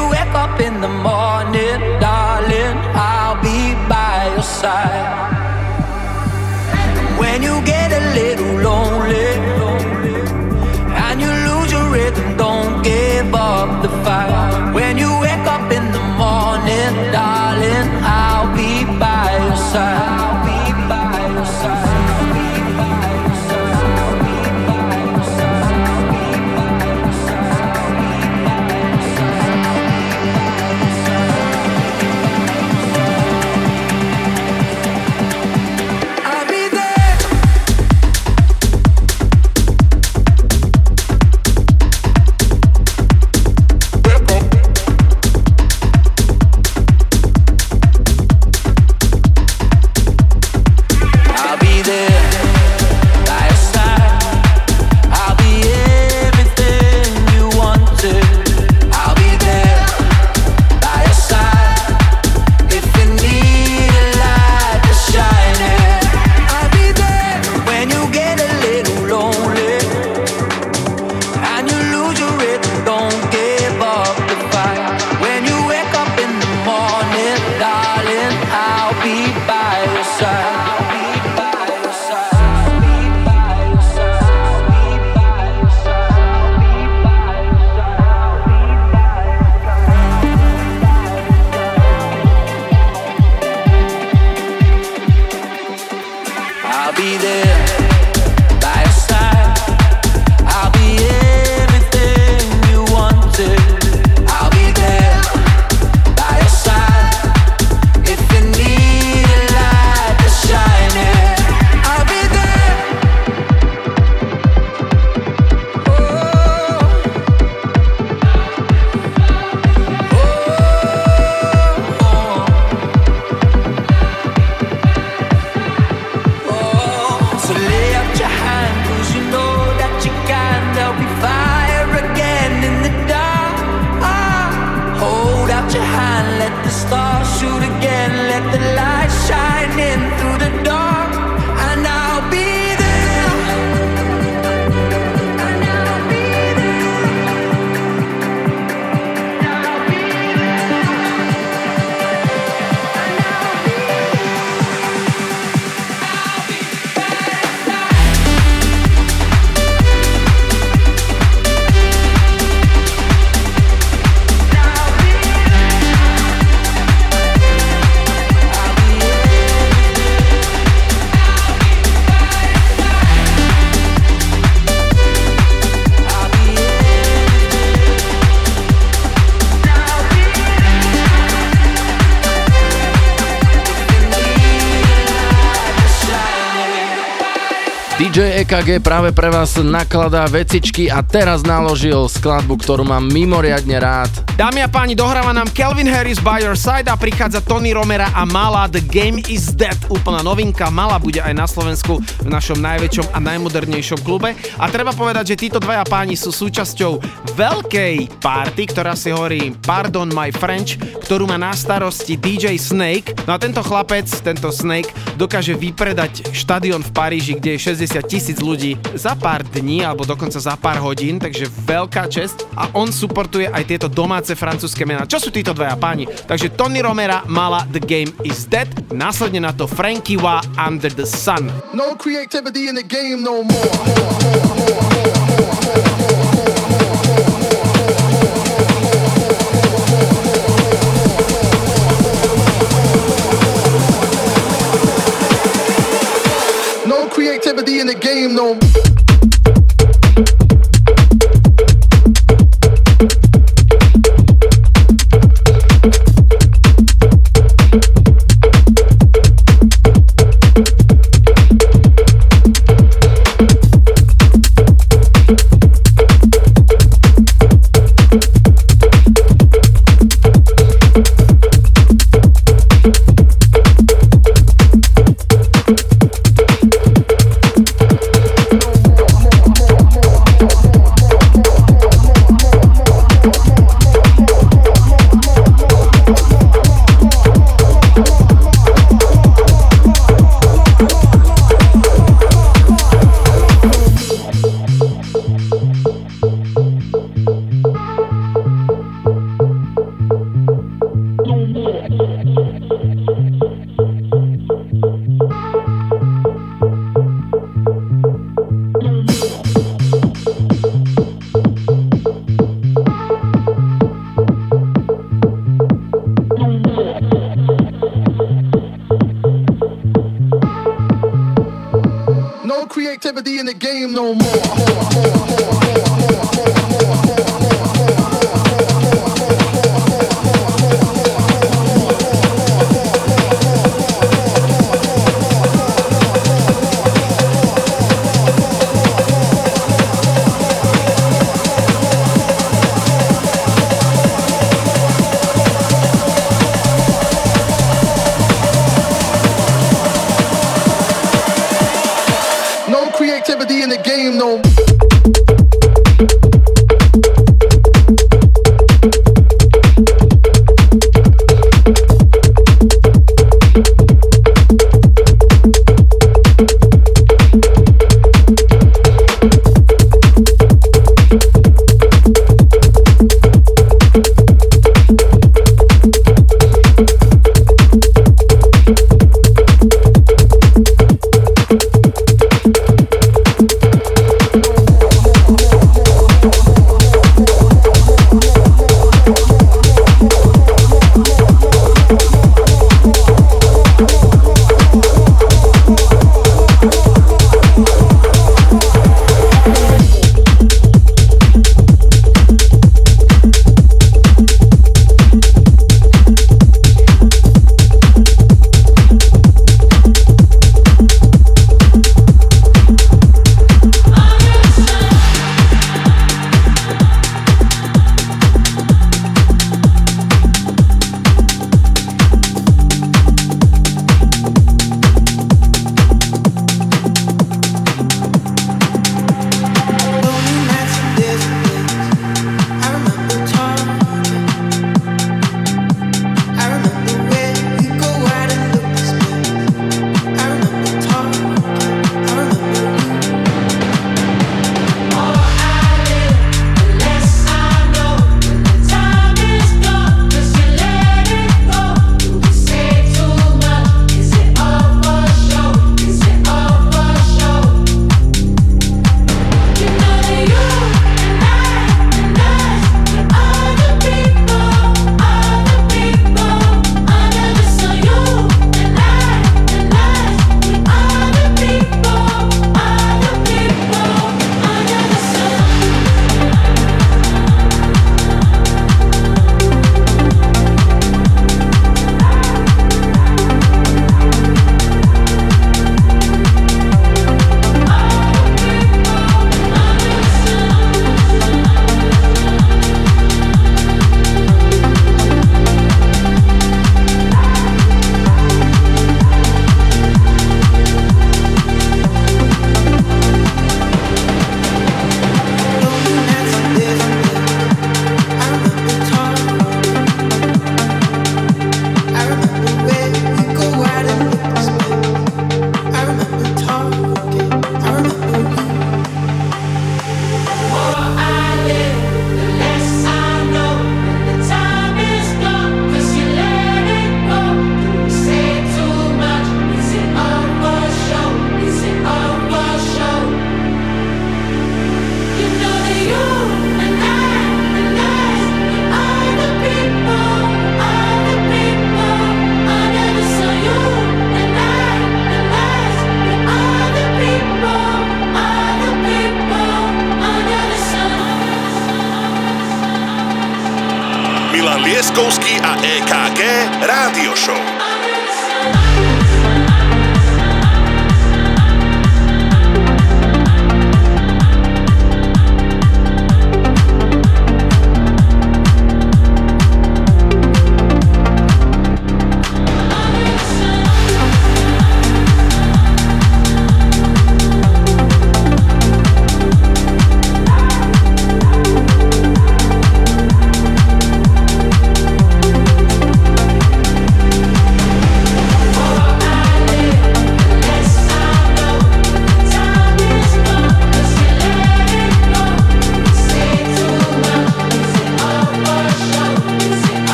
EKG 188.47 188.79
práve 188.79 189.11
pre 189.11 189.27
vás 189.27 189.59
nakladá 189.59 190.23
vecičky 190.31 190.87
a 190.87 191.03
teraz 191.03 191.43
naložil 191.43 192.07
skladbu, 192.07 192.63
ktorú 192.63 192.87
mám 192.87 193.03
mimoriadne 193.11 193.75
rád. 193.75 194.07
Dámy 194.39 194.63
a 194.63 194.71
páni, 194.71 194.95
dohráva 194.95 195.35
nám 195.35 195.51
Kelvin 195.51 195.91
Harris 195.91 196.23
by 196.23 196.47
your 196.47 196.55
side 196.55 196.87
a 196.87 196.95
prichádza 196.95 197.43
Tony 197.43 197.75
Romera 197.75 198.07
a 198.15 198.23
Mala 198.23 198.71
The 198.71 198.87
Game 198.87 199.19
is 199.27 199.51
Dead. 199.51 199.75
Úplná 199.91 200.23
novinka, 200.23 200.71
Mala 200.71 201.03
bude 201.03 201.19
aj 201.19 201.35
na 201.35 201.51
Slovensku 201.51 201.99
v 201.99 202.29
našom 202.31 202.63
najväčšom 202.63 203.11
a 203.11 203.19
najmodernejšom 203.19 204.07
klube. 204.07 204.39
A 204.63 204.71
treba 204.71 204.95
povedať, 204.95 205.35
že 205.35 205.51
títo 205.51 205.59
dvaja 205.59 205.83
páni 205.83 206.15
sú 206.15 206.31
súčasťou 206.31 207.26
veľkej 207.37 208.17
party, 208.17 208.63
ktorá 208.73 208.97
si 208.97 209.13
hovorí 209.13 209.53
Pardon 209.61 210.09
My 210.09 210.33
French, 210.33 210.81
ktorú 211.05 211.29
má 211.29 211.37
na 211.37 211.53
starosti 211.53 212.17
DJ 212.17 212.57
Snake. 212.57 213.13
No 213.29 213.37
a 213.37 213.39
tento 213.39 213.61
chlapec, 213.61 214.09
tento 214.25 214.49
Snake, 214.49 214.89
dokáže 215.21 215.53
vypredať 215.53 216.33
štadión 216.33 216.81
v 216.81 216.91
Paríži, 216.97 217.37
kde 217.37 217.61
je 217.61 217.77
60 217.77 218.01
tisíc 218.09 218.39
ľudí 218.41 218.81
za 218.97 219.13
pár 219.13 219.45
dní 219.45 219.85
alebo 219.85 220.09
dokonca 220.09 220.41
za 220.41 220.57
pár 220.57 220.81
hodín, 220.81 221.21
takže 221.21 221.53
veľká 221.69 222.09
čest. 222.09 222.49
A 222.57 222.73
on 222.73 222.89
supportuje 222.89 223.53
aj 223.53 223.69
tieto 223.69 223.89
domáce 223.93 224.33
francúzske 224.33 224.89
mená. 224.89 225.05
Čo 225.05 225.21
sú 225.21 225.29
títo 225.29 225.53
dvaja 225.53 225.77
páni? 225.77 226.09
Takže 226.09 226.57
Tony 226.57 226.81
Romera 226.81 227.21
mala 227.29 227.69
The 227.69 227.85
Game 227.85 228.17
is 228.25 228.49
Dead, 228.49 228.69
následne 228.89 229.45
na 229.45 229.53
to 229.53 229.69
Frankie 229.69 230.17
Wa 230.17 230.41
Under 230.57 230.89
the 230.89 231.05
Sun. 231.05 231.53
No 231.77 232.01
creativity 232.01 232.73
in 232.73 232.81
the 232.81 232.87
game 232.87 233.21
no 233.21 233.45
more. 233.45 233.77
No 234.25 234.46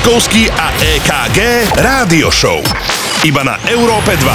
Milan 0.00 0.08
Lieskovský 0.16 0.48
a 0.48 0.72
EKG 0.80 1.68
Rádio 1.76 2.32
Show. 2.32 2.64
Iba 3.20 3.44
na 3.44 3.60
Európe 3.68 4.16
2. 4.16 4.32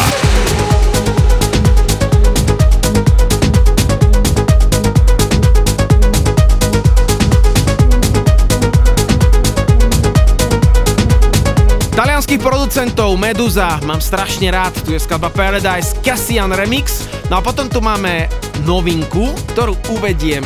Talianských 11.97 12.37
producentov 12.37 13.17
Meduza 13.17 13.81
mám 13.89 13.97
strašne 13.97 14.53
rád, 14.53 14.77
tu 14.85 14.93
je 14.93 15.01
skladba 15.01 15.33
Paradise 15.33 15.97
Cassian 16.05 16.53
Remix, 16.53 17.09
no 17.33 17.39
a 17.39 17.41
potom 17.41 17.65
tu 17.65 17.81
máme 17.81 18.29
novinku, 18.69 19.33
ktorú 19.57 19.73
uvediem, 19.97 20.45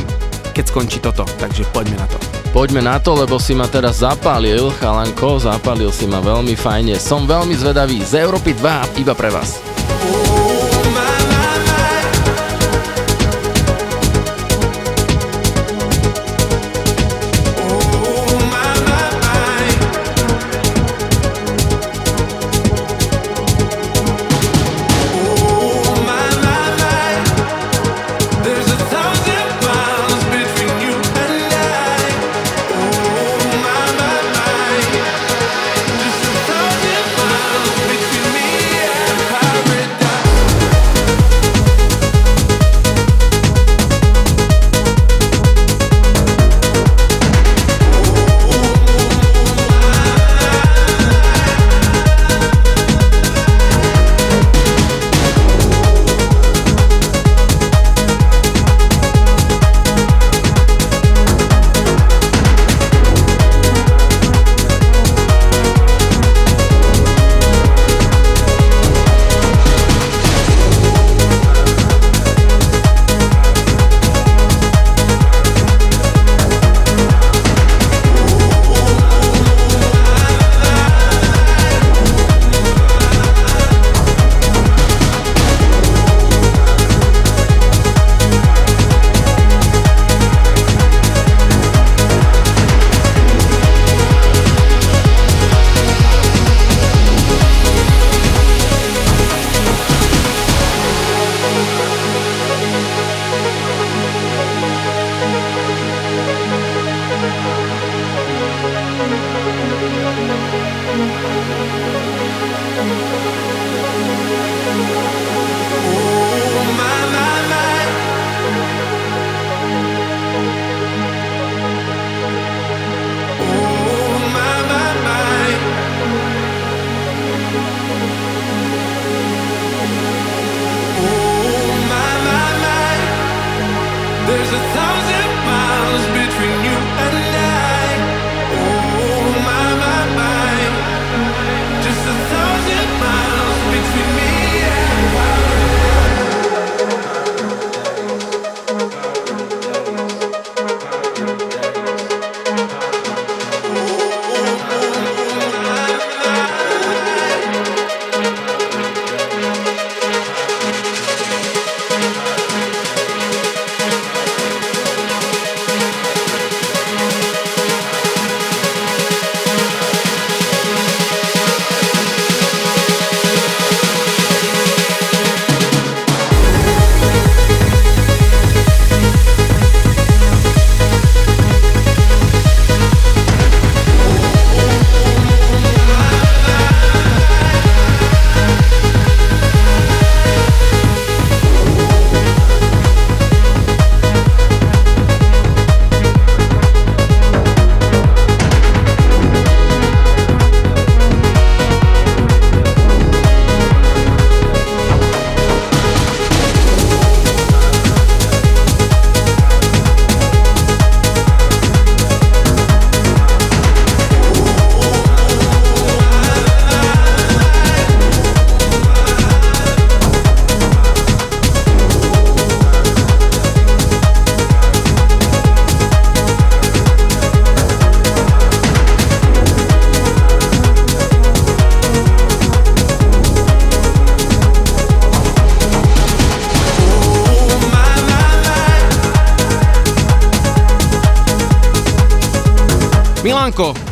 keď 0.56 0.64
skončí 0.72 1.04
toto, 1.04 1.28
takže 1.36 1.68
poďme 1.76 2.00
na 2.00 2.08
to. 2.08 2.29
Poďme 2.50 2.82
na 2.82 2.98
to, 2.98 3.14
lebo 3.14 3.38
si 3.38 3.54
ma 3.54 3.70
teraz 3.70 4.02
zapálil, 4.02 4.74
chalanko, 4.82 5.38
zapálil 5.38 5.94
si 5.94 6.10
ma 6.10 6.18
veľmi 6.18 6.58
fajne. 6.58 6.98
Som 6.98 7.30
veľmi 7.30 7.54
zvedavý. 7.54 8.02
Z 8.02 8.26
Európy 8.26 8.58
2 8.58 9.06
iba 9.06 9.14
pre 9.14 9.30
vás. 9.30 9.69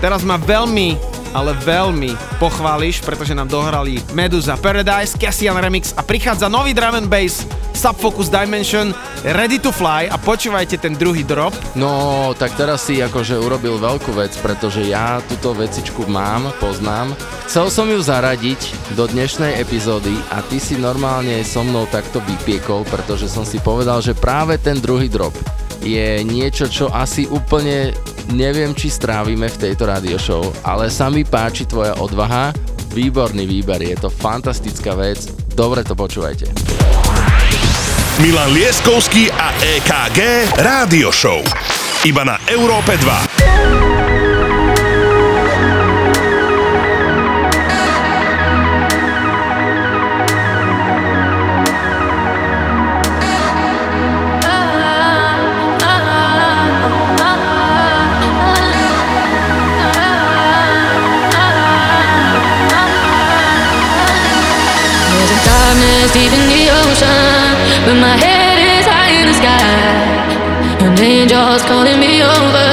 Teraz 0.08 0.24
ma 0.24 0.40
veľmi, 0.40 0.96
ale 1.36 1.52
veľmi 1.68 2.40
pochváliš, 2.40 3.04
pretože 3.04 3.36
nám 3.36 3.52
dohrali 3.52 4.00
Meduza 4.16 4.56
Paradise, 4.56 5.20
Cassian 5.20 5.60
Remix 5.60 5.92
a 5.92 6.02
prichádza 6.02 6.48
nový 6.48 6.72
drum 6.72 6.96
and 6.96 7.12
bass 7.12 7.44
Subfocus 7.76 8.32
Dimension 8.32 8.96
Ready 9.28 9.60
to 9.60 9.76
Fly 9.76 10.08
a 10.08 10.16
počúvajte 10.16 10.80
ten 10.80 10.96
druhý 10.96 11.28
drop. 11.28 11.52
No, 11.76 12.32
tak 12.40 12.56
teraz 12.56 12.88
si 12.88 13.04
akože 13.04 13.36
urobil 13.36 13.76
veľkú 13.84 14.16
vec, 14.16 14.32
pretože 14.40 14.88
ja 14.88 15.20
túto 15.28 15.52
vecičku 15.52 16.08
mám, 16.08 16.56
poznám. 16.64 17.12
Chcel 17.44 17.68
som 17.68 17.92
ju 17.92 18.00
zaradiť 18.00 18.96
do 18.96 19.12
dnešnej 19.12 19.60
epizódy 19.60 20.16
a 20.32 20.40
ty 20.40 20.56
si 20.56 20.80
normálne 20.80 21.44
so 21.44 21.68
mnou 21.68 21.84
takto 21.92 22.24
vypiekol, 22.24 22.88
pretože 22.88 23.28
som 23.28 23.44
si 23.44 23.60
povedal, 23.60 24.00
že 24.00 24.16
práve 24.16 24.56
ten 24.56 24.80
druhý 24.80 25.12
drop 25.12 25.36
je 25.84 26.24
niečo, 26.24 26.66
čo 26.72 26.90
asi 26.90 27.30
úplne 27.30 27.94
Neviem, 28.36 28.76
či 28.76 28.92
strávime 28.92 29.48
v 29.48 29.58
tejto 29.58 29.88
radio 29.88 30.20
show, 30.20 30.44
ale 30.68 30.92
sa 30.92 31.08
mi 31.08 31.24
páči 31.24 31.64
tvoja 31.64 31.96
odvaha. 31.96 32.52
Výborný 32.92 33.48
výber, 33.48 33.80
je 33.80 33.96
to 33.96 34.10
fantastická 34.12 34.98
vec. 35.00 35.32
Dobre 35.56 35.86
to 35.88 35.96
počúvajte. 35.96 36.52
Milan 38.20 38.50
Lieskovský 38.52 39.30
a 39.30 39.54
EKG 39.62 40.20
Rádio 40.60 41.14
Show. 41.14 41.40
Iba 42.04 42.26
na 42.26 42.36
Európe 42.50 42.98
2. 43.00 43.87
is 66.08 66.14
deep 66.14 66.32
in 66.32 66.46
the 66.48 66.64
ocean, 66.84 67.56
but 67.86 67.98
my 68.00 68.16
head 68.24 68.58
is 68.60 68.86
high 68.86 69.12
in 69.20 69.28
the 69.28 69.34
sky. 69.34 69.68
An 70.86 71.00
angel's 71.00 71.64
calling 71.64 72.00
me 72.00 72.24
over, 72.24 72.72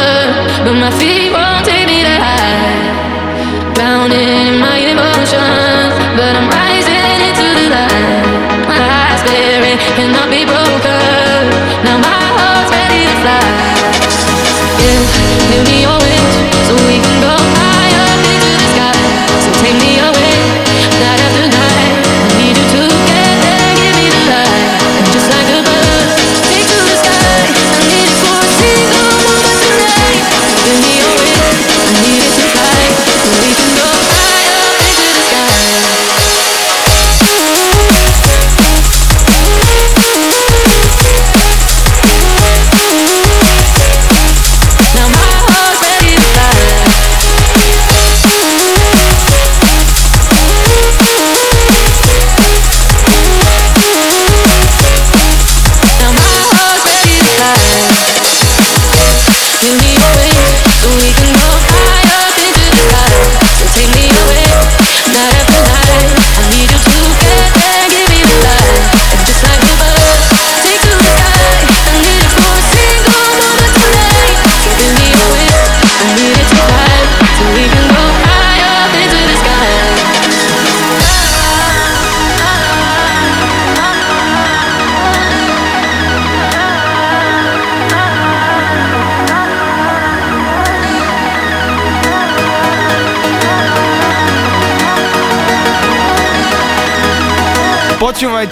but 0.65 0.75
my 0.75 0.91
feet 0.99 1.33
won't 1.33 1.65
take 1.65 1.87
me 1.87 2.03
that 2.07 2.21
high. 2.27 3.75
Drowning 3.75 4.29
in 4.47 4.55
my 4.59 4.79
emotions, 4.93 5.95
but 6.19 6.33
I'm 6.39 6.49
rising 6.59 7.21
into 7.27 7.47
the 7.59 7.67
light. 7.75 8.27
My 8.71 9.17
spirit 9.23 9.79
cannot 9.97 10.29
be 10.31 10.43
broken. 10.45 11.43
Now 11.87 11.99
my 12.07 12.23
heart's 12.39 12.71
ready 12.71 13.03
to 13.09 13.17
fly. 13.23 13.54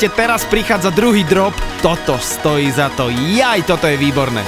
podstate 0.03 0.19
teraz 0.19 0.43
prichádza 0.51 0.91
druhý 0.91 1.23
drop. 1.23 1.55
Toto 1.79 2.19
stojí 2.19 2.75
za 2.75 2.91
to. 2.99 3.07
Jaj, 3.07 3.63
toto 3.63 3.87
je 3.87 3.95
výborné. 3.95 4.43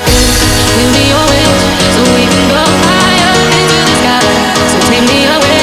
Take 4.90 5.06
me 5.06 5.14
away, 5.31 5.53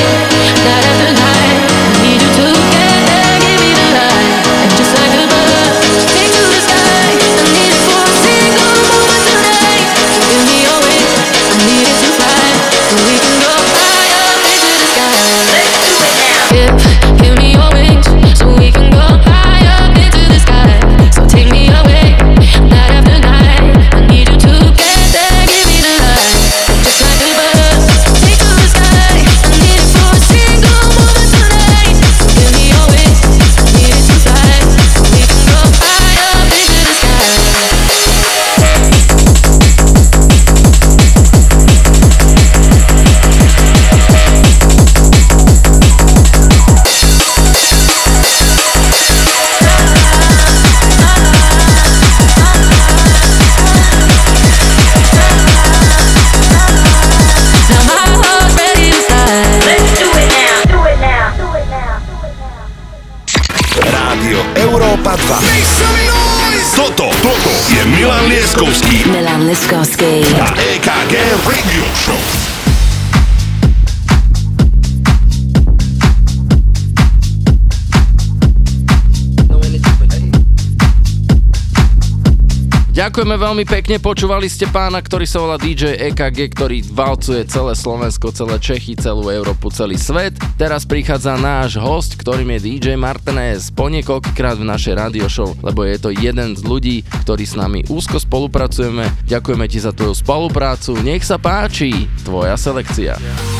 Ďakujeme 83.11 83.43
veľmi 83.43 83.65
pekne, 83.67 83.99
počúvali 83.99 84.47
ste 84.47 84.71
pána, 84.71 85.03
ktorý 85.03 85.27
sa 85.27 85.43
volá 85.43 85.59
DJ 85.59 85.99
EKG, 86.15 86.55
ktorý 86.55 86.79
valcuje 86.95 87.43
celé 87.43 87.75
Slovensko, 87.75 88.31
celé 88.31 88.55
Čechy, 88.55 88.95
celú 88.95 89.27
Európu, 89.27 89.67
celý 89.67 89.99
svet. 89.99 90.31
Teraz 90.55 90.87
prichádza 90.87 91.35
náš 91.35 91.75
host, 91.75 92.15
ktorým 92.15 92.55
je 92.55 92.71
DJ 92.71 92.95
Martinez, 92.95 93.67
po 93.67 93.91
niekoľkýkrát 93.91 94.55
v 94.55 94.63
našej 94.63 94.95
radio 94.95 95.27
show, 95.27 95.51
lebo 95.59 95.83
je 95.83 95.99
to 95.99 96.15
jeden 96.15 96.55
z 96.55 96.63
ľudí, 96.63 97.03
ktorí 97.27 97.43
s 97.43 97.59
nami 97.59 97.83
úzko 97.91 98.15
spolupracujeme. 98.15 99.27
Ďakujeme 99.27 99.67
ti 99.67 99.83
za 99.83 99.91
tvoju 99.91 100.15
spoluprácu, 100.15 100.95
nech 101.03 101.27
sa 101.27 101.35
páči, 101.35 102.07
tvoja 102.23 102.55
selekcia. 102.55 103.19
Yeah. 103.19 103.50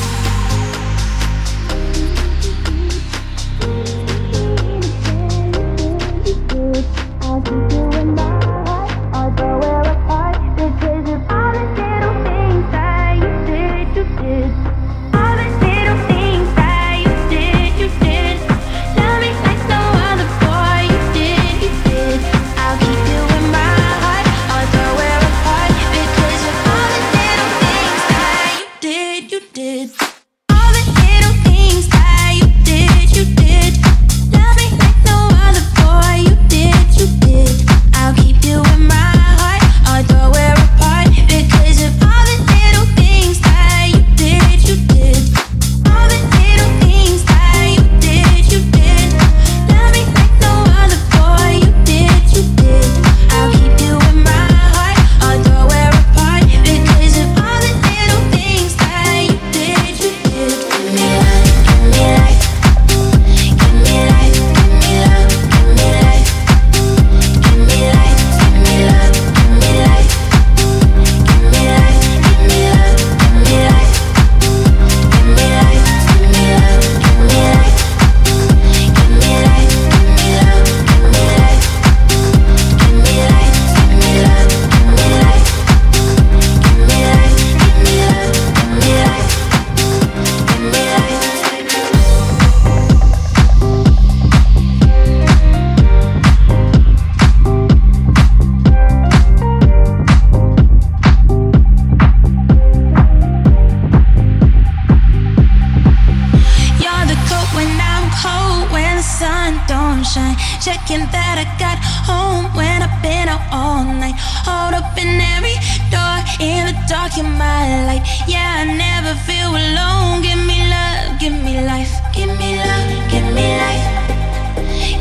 thinking 110.92 111.12
that 111.12 111.38
I 111.40 111.48
got 111.58 111.78
home 111.80 112.54
when 112.56 112.82
I've 112.82 113.02
been 113.02 113.30
out 113.30 113.42
all 113.52 113.84
night. 113.84 114.16
Hold 114.44 114.74
up 114.74 114.98
in 114.98 115.20
every 115.36 115.56
door 115.88 116.20
in 116.40 116.68
the 116.68 116.76
dark 116.88 117.18
in 117.18 117.30
my 117.38 117.86
light. 117.88 118.04
Yeah, 118.28 118.60
I 118.60 118.66
never 118.66 119.16
feel 119.24 119.50
alone. 119.50 120.22
Give 120.22 120.40
me 120.40 120.58
love, 120.70 121.20
give 121.20 121.34
me 121.34 121.64
life, 121.66 121.94
give 122.14 122.32
me 122.40 122.58
love, 122.58 122.90
give 123.12 123.28
me 123.34 123.48
life, 123.64 123.88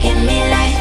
give 0.03 0.19
me 0.19 0.39
life. 0.51 0.80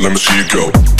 Let 0.00 0.12
me 0.12 0.16
see 0.16 0.38
you 0.38 0.48
go. 0.48 0.99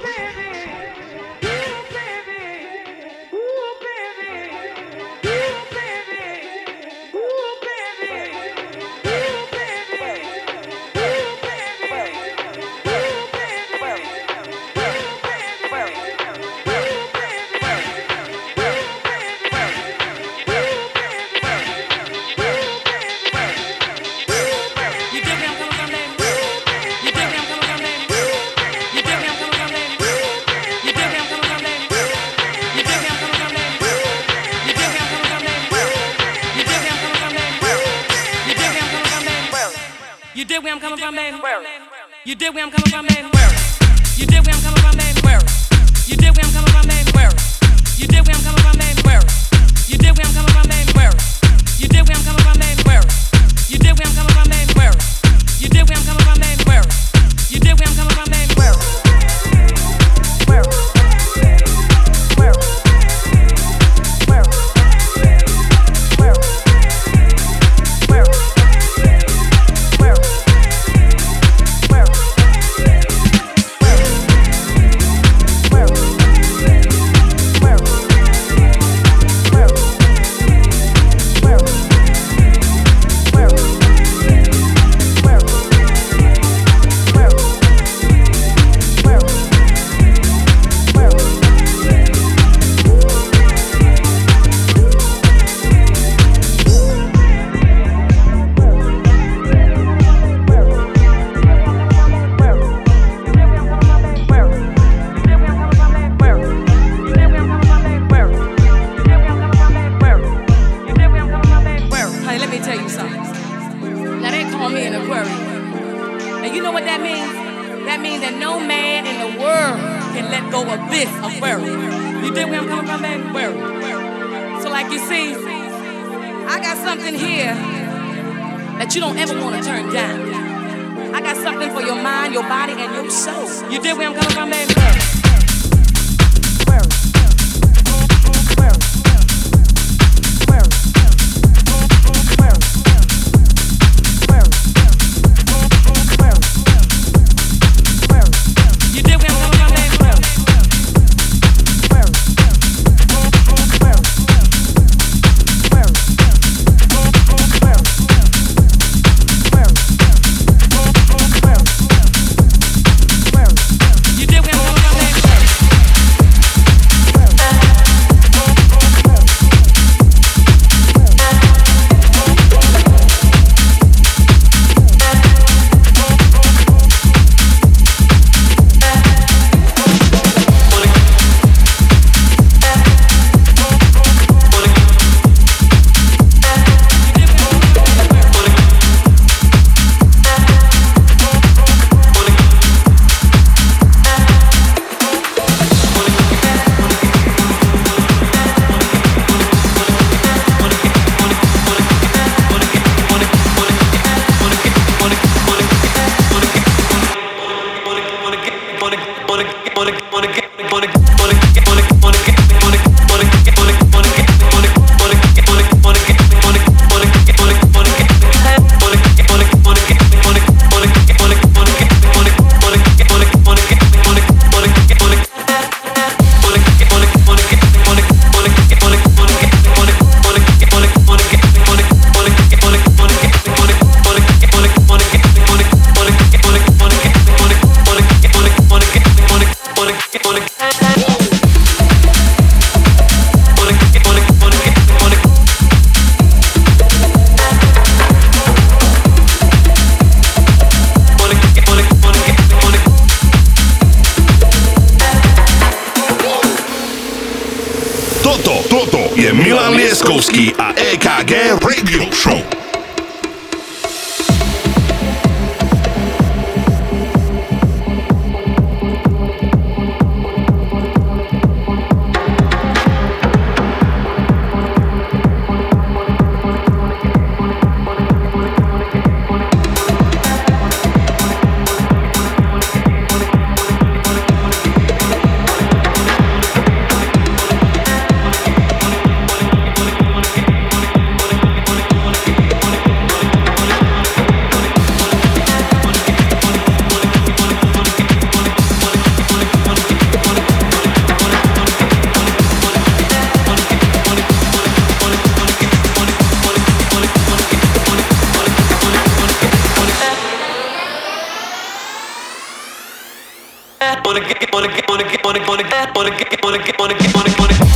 money, 317.13 317.33
money. 317.37 317.70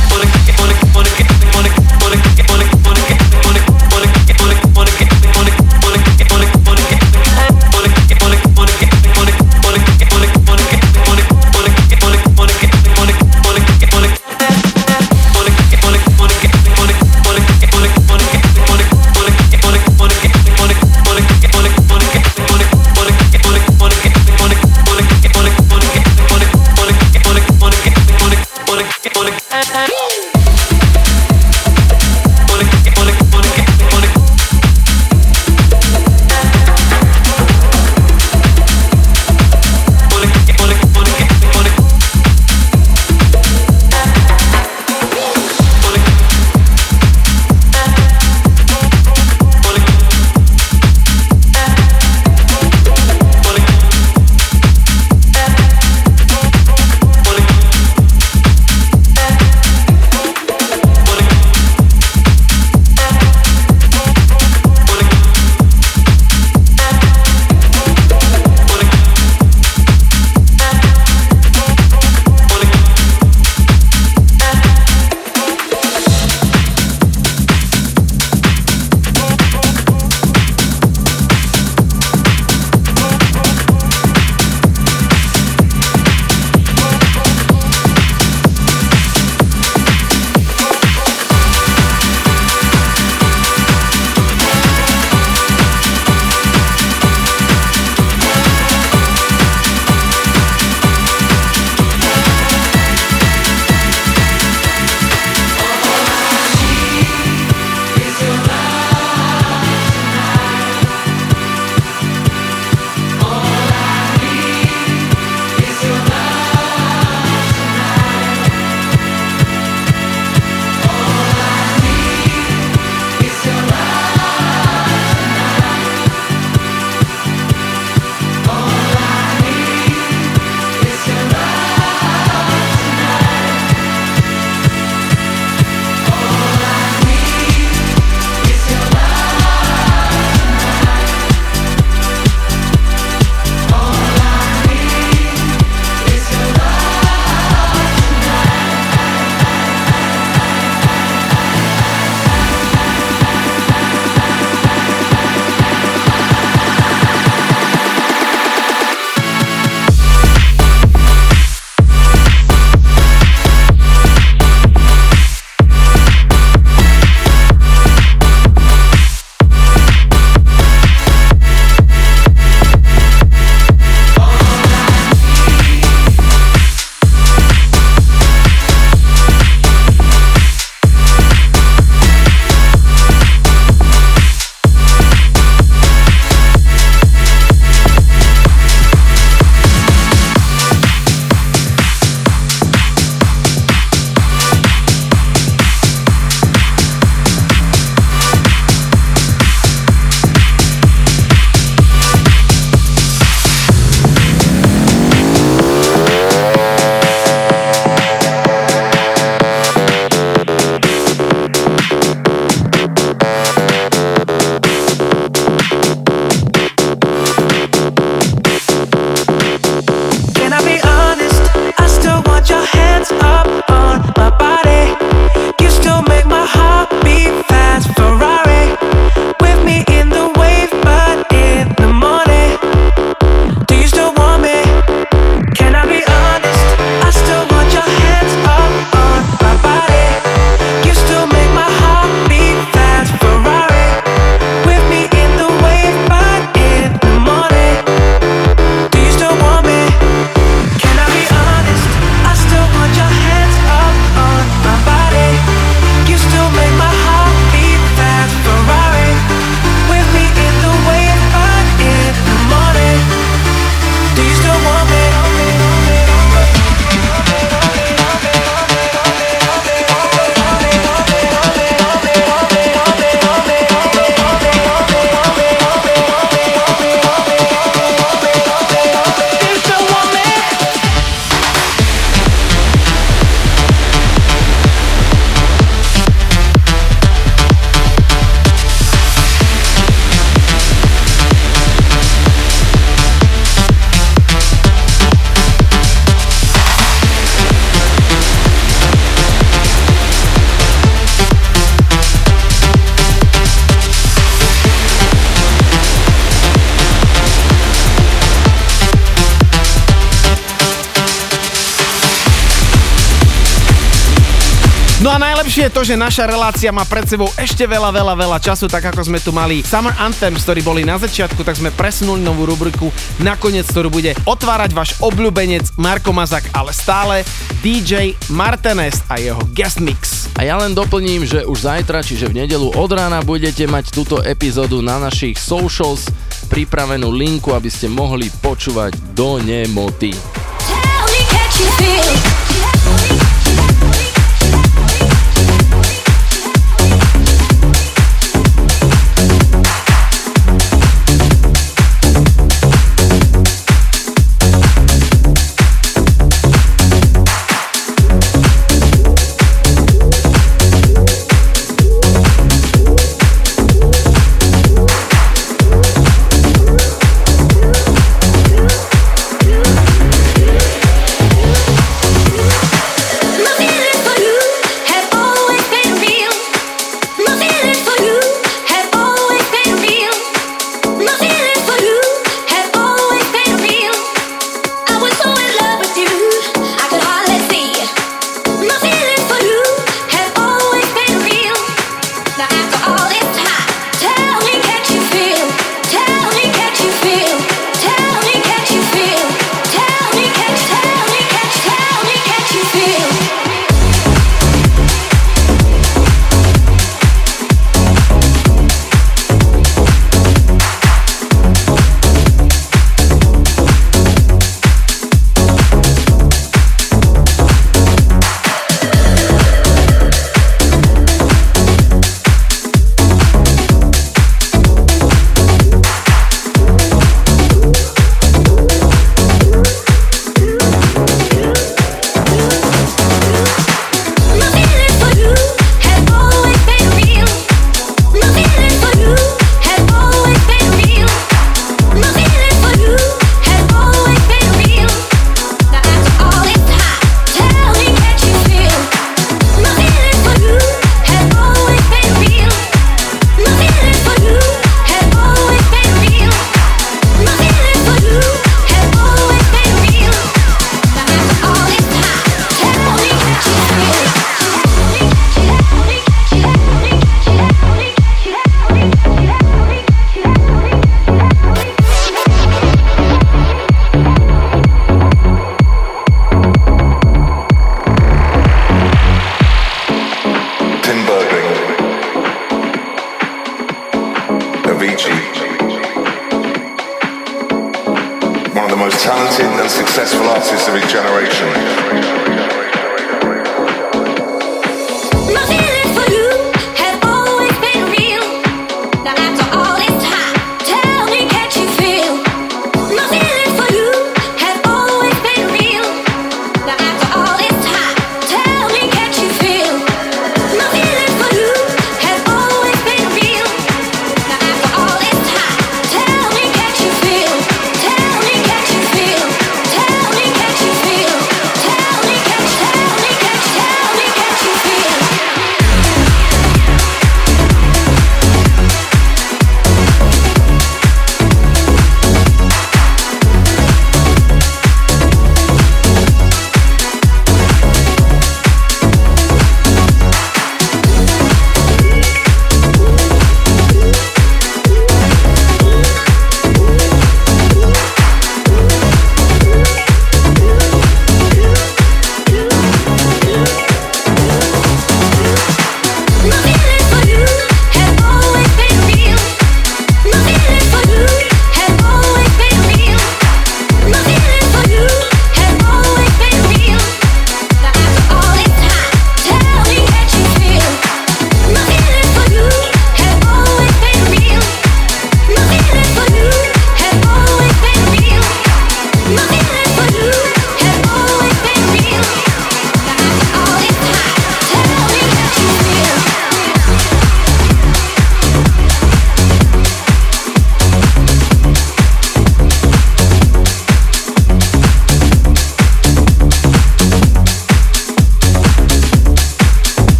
Už 315.56 315.64
je 315.64 315.72
to, 315.72 315.88
že 315.88 315.96
naša 315.96 316.28
relácia 316.28 316.68
má 316.68 316.84
pred 316.84 317.08
sebou 317.08 317.32
ešte 317.32 317.64
veľa, 317.64 317.88
veľa, 317.88 318.12
veľa 318.12 318.38
času, 318.44 318.68
tak 318.68 318.92
ako 318.92 319.08
sme 319.08 319.16
tu 319.16 319.32
mali 319.32 319.64
Summer 319.64 319.96
Anthems, 319.96 320.44
ktorí 320.44 320.60
boli 320.60 320.84
na 320.84 321.00
začiatku, 321.00 321.40
tak 321.40 321.56
sme 321.56 321.72
presunuli 321.72 322.20
novú 322.20 322.44
rubriku 322.44 322.92
nakoniec, 323.24 323.64
ktorú 323.64 323.88
bude 323.88 324.12
otvárať 324.28 324.76
váš 324.76 324.92
obľúbenec 325.00 325.64
Marko 325.80 326.12
Mazak, 326.12 326.44
ale 326.52 326.76
stále 326.76 327.24
DJ 327.64 328.12
Martinez 328.28 329.00
a 329.08 329.16
jeho 329.16 329.40
guest 329.56 329.80
mix. 329.80 330.28
A 330.36 330.44
ja 330.44 330.60
len 330.60 330.76
doplním, 330.76 331.24
že 331.24 331.48
už 331.48 331.64
zajtra, 331.64 332.04
čiže 332.04 332.28
v 332.28 332.44
nedelu 332.44 332.76
od 332.76 332.92
rána 332.92 333.24
budete 333.24 333.64
mať 333.64 333.96
túto 333.96 334.20
epizódu 334.20 334.84
na 334.84 335.00
našich 335.00 335.40
socials 335.40 336.04
pripravenú 336.52 337.08
linku, 337.08 337.56
aby 337.56 337.72
ste 337.72 337.88
mohli 337.88 338.28
počúvať 338.44 338.92
do 339.16 339.40
nemoty. 339.40 340.12
Tell 340.12 342.12
me, 342.12 342.45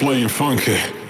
playing 0.00 0.28
funky. 0.28 1.09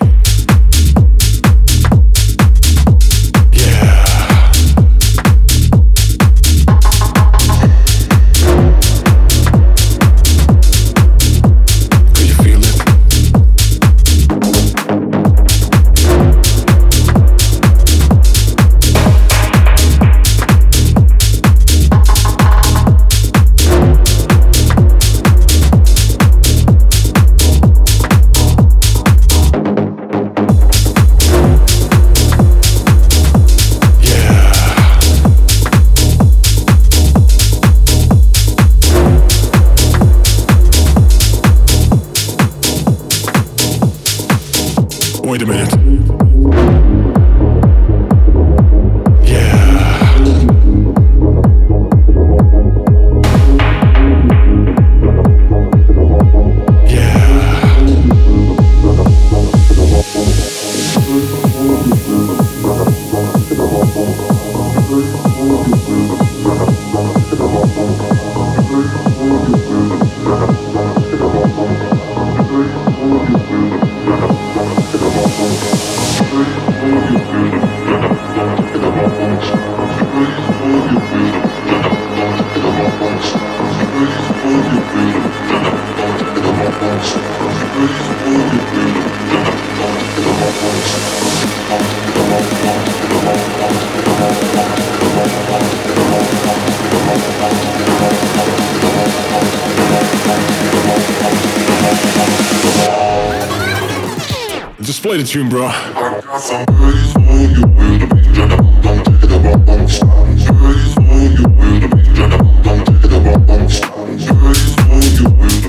Play 105.11 105.19
the 105.19 105.27
tune, 105.27 105.51
bro. 105.51 105.67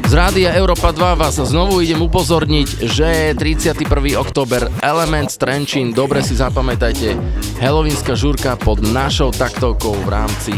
Z 0.06 0.14
Rádia 0.14 0.54
Európa 0.54 0.94
2 0.94 1.18
vás 1.18 1.42
znovu 1.42 1.82
idem 1.82 2.06
upozorniť, 2.06 2.86
že 2.86 3.34
31. 3.34 3.82
október 4.22 4.70
Elements 4.78 5.34
Trenčín, 5.42 5.90
dobre 5.90 6.22
si 6.22 6.38
zapamätajte, 6.38 7.18
Halloweenská 7.58 8.14
žúrka 8.14 8.54
pod 8.62 8.86
našou 8.86 9.34
taktovkou 9.34 9.98
v 10.06 10.10
rámci 10.22 10.54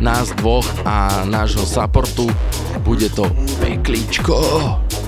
nás 0.00 0.32
dvoch 0.40 0.64
a 0.88 1.28
nášho 1.28 1.68
supportu. 1.68 2.32
Bude 2.80 3.12
to 3.12 3.28
peklíčko. 3.60 4.40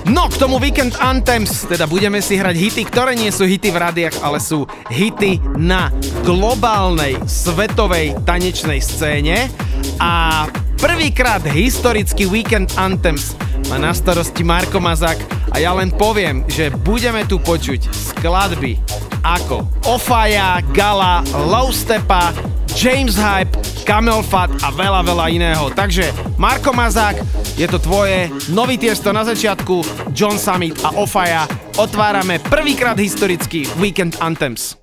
No 0.05 0.29
k 0.29 0.37
tomu 0.37 0.61
Weekend 0.61 1.01
Anthems, 1.01 1.65
teda 1.65 1.89
budeme 1.89 2.21
si 2.21 2.37
hrať 2.37 2.53
hity, 2.53 2.81
ktoré 2.85 3.17
nie 3.17 3.33
sú 3.33 3.49
hity 3.49 3.73
v 3.73 3.81
rádiách, 3.81 4.21
ale 4.21 4.37
sú 4.37 4.69
hity 4.93 5.41
na 5.57 5.89
globálnej 6.21 7.17
svetovej 7.25 8.13
tanečnej 8.21 8.85
scéne. 8.85 9.49
A 9.97 10.45
prvýkrát 10.77 11.41
historický 11.49 12.29
Weekend 12.29 12.77
Anthems 12.77 13.33
má 13.65 13.81
na 13.81 13.97
starosti 13.97 14.45
Marko 14.45 14.77
Mazak 14.77 15.17
a 15.49 15.57
ja 15.57 15.73
len 15.73 15.89
poviem, 15.89 16.45
že 16.45 16.69
budeme 16.69 17.25
tu 17.25 17.41
počuť 17.41 17.89
skladby 17.89 18.77
ako 19.25 19.65
Ofaja, 19.89 20.61
Gala, 20.69 21.25
Low 21.49 21.73
Stepa, 21.73 22.29
James 22.77 23.17
Hype, 23.17 23.57
Camel 23.87 24.21
Fat 24.21 24.51
a 24.61 24.69
veľa, 24.69 25.01
veľa 25.01 25.25
iného. 25.33 25.73
Takže 25.73 26.13
Marko 26.37 26.73
Mazák, 26.73 27.21
je 27.55 27.63
to 27.71 27.79
tvoje, 27.79 28.27
nový 28.51 28.75
tiesto 28.75 29.15
na 29.15 29.23
začiatku, 29.23 29.94
John 30.15 30.39
Summit 30.39 30.79
a 30.79 30.95
Ofaja. 30.95 31.43
Otvárame 31.75 32.39
prvýkrát 32.39 32.95
historický 32.95 33.67
Weekend 33.75 34.15
Anthems. 34.23 34.79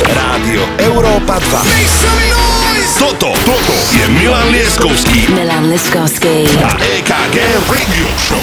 Rádio 0.00 0.64
Európa 0.80 1.36
2. 1.36 2.96
Toto, 2.96 3.36
toto 3.44 3.76
je 3.92 4.08
Milan 4.08 4.48
Lieskovský 4.48 5.28
Milan 5.36 5.68
Liskovský. 5.68 6.48
a 6.64 6.72
EKG 6.80 7.36
Radio 7.68 8.08
Show. 8.16 8.40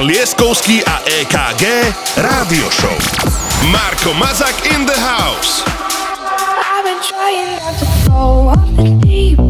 Milan 0.00 0.16
Lieskovský 0.16 0.80
a 0.80 0.96
EKG 1.04 1.92
Rádio 2.16 2.72
Show. 2.72 2.96
Marko 3.68 4.16
Mazak 4.16 4.56
in 4.72 4.88
the 4.88 4.96
house. 4.96 5.60
I've 5.60 6.84
been 6.88 6.96
trying 7.04 7.60
not 7.60 7.76
to 7.76 7.86
go 8.08 8.48
off 8.48 8.76
the 8.80 8.96
deep. 9.04 9.49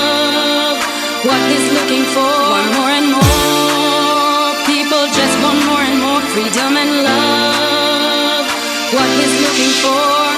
What 1.23 1.39
he's 1.51 1.71
looking 1.71 2.03
for, 2.15 2.33
want 2.49 2.73
more 2.77 2.89
and 2.89 3.11
more, 3.13 4.65
people 4.65 5.05
just 5.13 5.35
want 5.43 5.63
more 5.69 5.83
and 5.85 6.01
more 6.01 6.21
freedom 6.33 6.75
and 6.75 7.03
love. 7.03 8.45
What 8.91 9.07
he's 9.19 9.35
looking 9.45 9.73
for. 9.83 10.30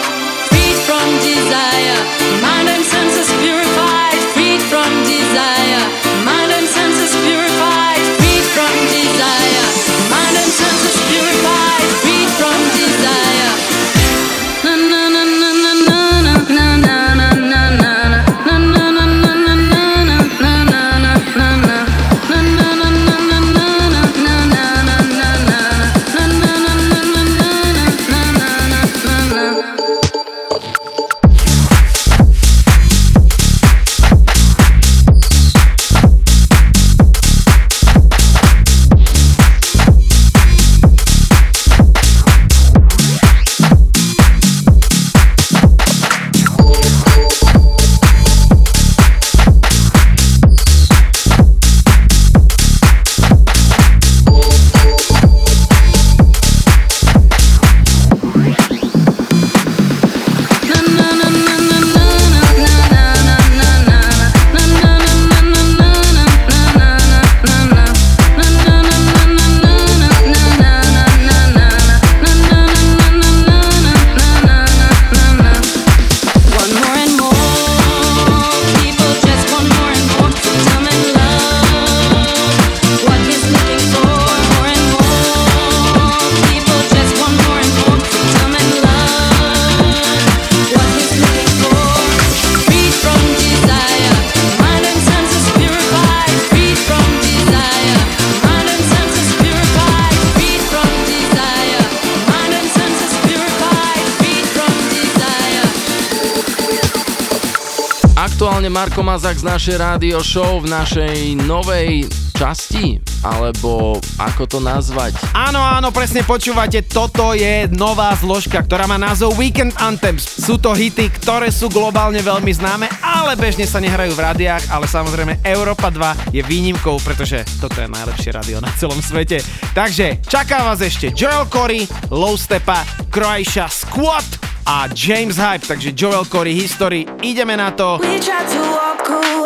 Mazak 109.13 109.37
z 109.37 109.45
našej 109.45 109.77
rádio 109.77 110.25
show 110.25 110.57
v 110.57 110.73
našej 110.73 111.37
novej 111.45 112.09
časti, 112.33 112.97
alebo 113.21 114.01
ako 114.17 114.49
to 114.49 114.57
nazvať? 114.57 115.13
Áno, 115.37 115.61
áno, 115.61 115.93
presne 115.93 116.25
počúvate, 116.25 116.81
toto 116.81 117.37
je 117.37 117.69
nová 117.77 118.09
zložka, 118.17 118.65
ktorá 118.65 118.89
má 118.89 118.97
názov 118.97 119.37
Weekend 119.37 119.77
Anthems. 119.77 120.25
Sú 120.25 120.57
to 120.57 120.73
hity, 120.73 121.13
ktoré 121.13 121.53
sú 121.53 121.69
globálne 121.69 122.25
veľmi 122.25 122.57
známe, 122.57 122.89
ale 123.05 123.37
bežne 123.37 123.69
sa 123.69 123.77
nehrajú 123.77 124.17
v 124.17 124.23
rádiách, 124.33 124.73
ale 124.73 124.89
samozrejme 124.89 125.45
Európa 125.45 125.93
2 125.93 126.33
je 126.33 126.41
výnimkou, 126.41 126.97
pretože 127.05 127.45
toto 127.61 127.85
je 127.85 127.93
najlepšie 127.93 128.33
rádio 128.33 128.65
na 128.65 128.73
celom 128.81 128.97
svete. 128.97 129.45
Takže 129.77 130.25
čaká 130.25 130.65
vás 130.65 130.81
ešte 130.81 131.13
Joel 131.13 131.45
Corey, 131.53 131.85
Low 132.09 132.33
Stepa, 132.33 132.81
Croatia 133.13 133.69
Squad 133.69 134.25
a 134.65 134.89
James 134.89 135.37
Hype, 135.37 135.69
takže 135.69 135.93
Joel 135.93 136.25
Corey 136.25 136.57
History, 136.57 137.05
ideme 137.21 137.53
na 137.53 137.69
to. 137.77 138.01
We 138.01 138.17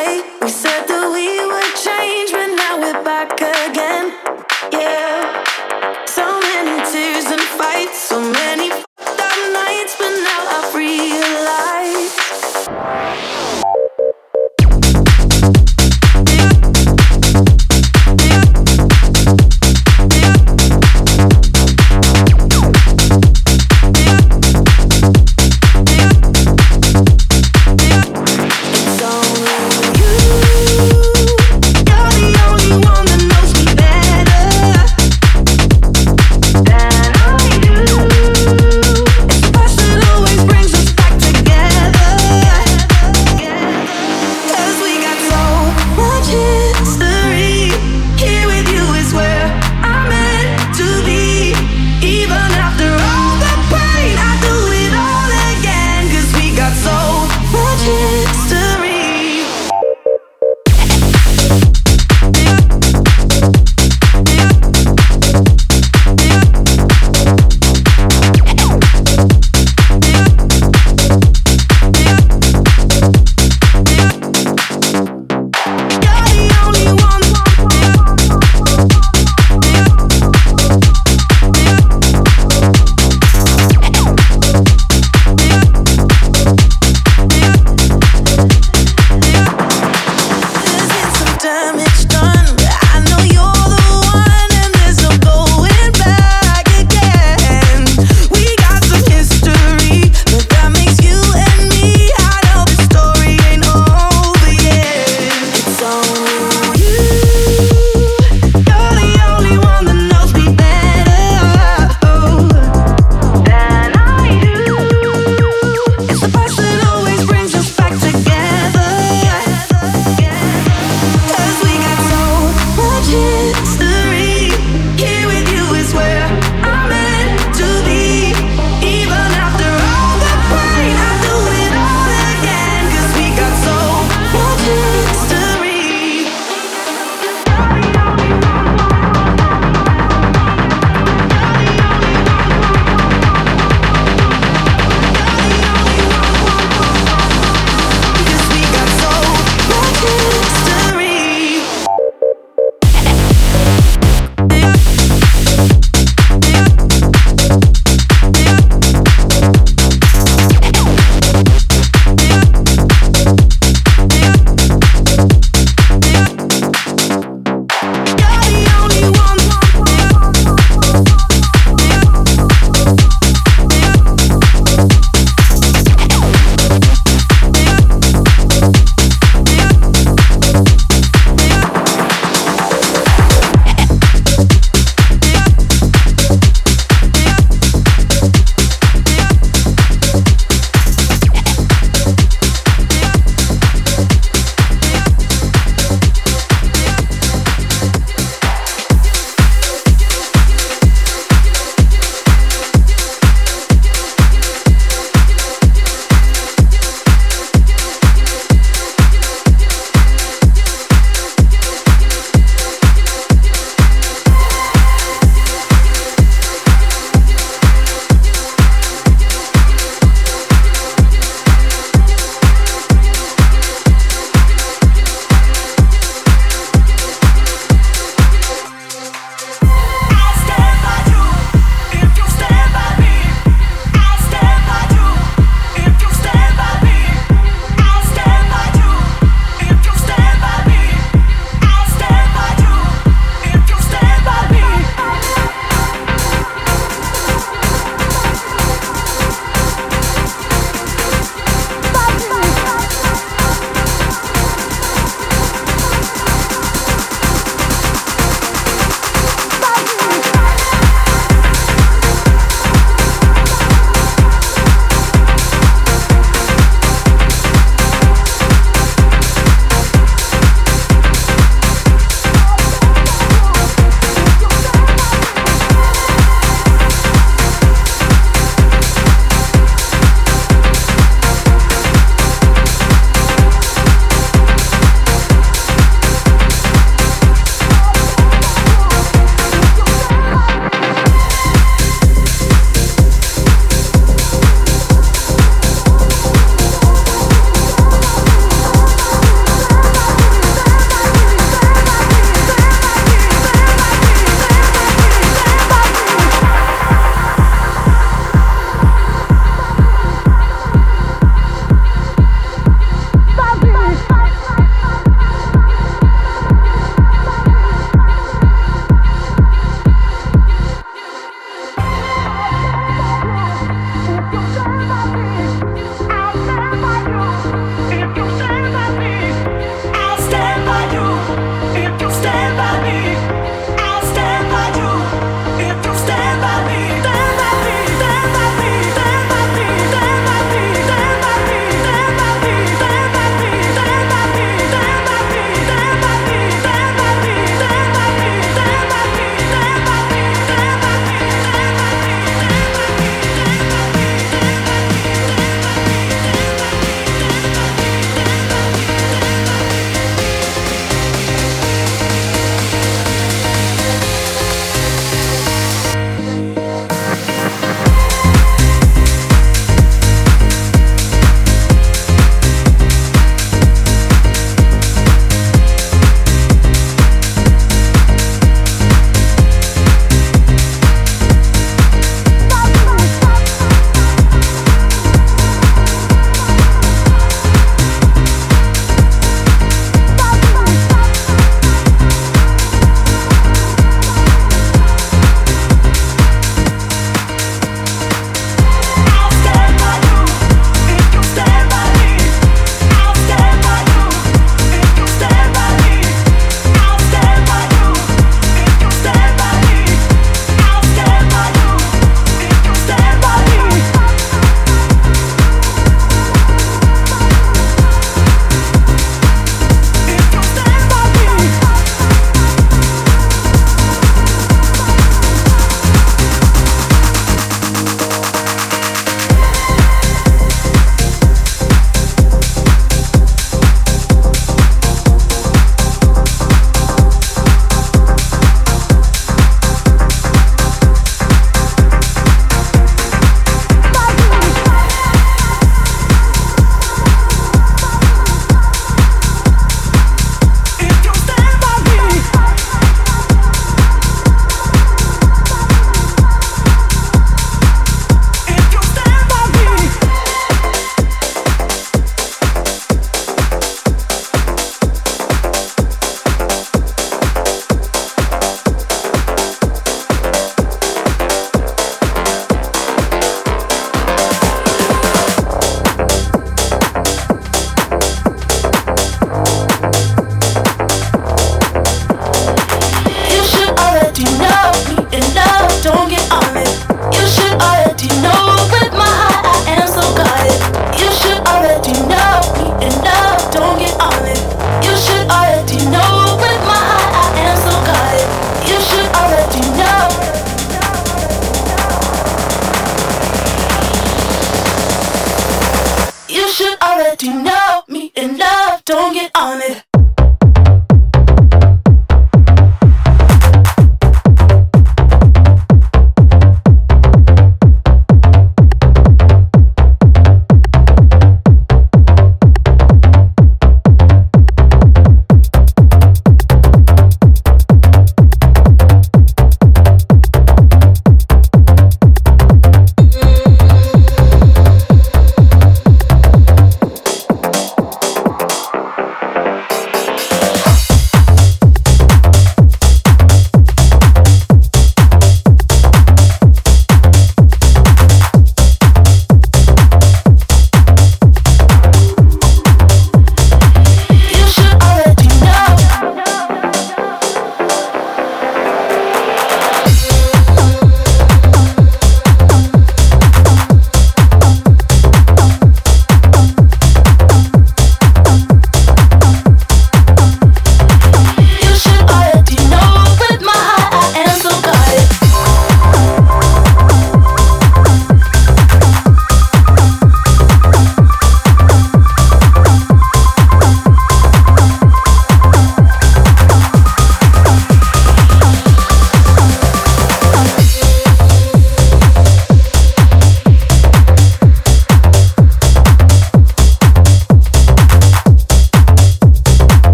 light. 0.00 0.29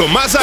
Marko 0.00 0.14
Mazak 0.14 0.39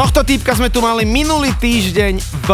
Tohto 0.00 0.24
týpka 0.24 0.56
sme 0.56 0.72
tu 0.72 0.80
mali 0.80 1.04
minulý 1.04 1.52
týždeň 1.60 2.24
v 2.48 2.50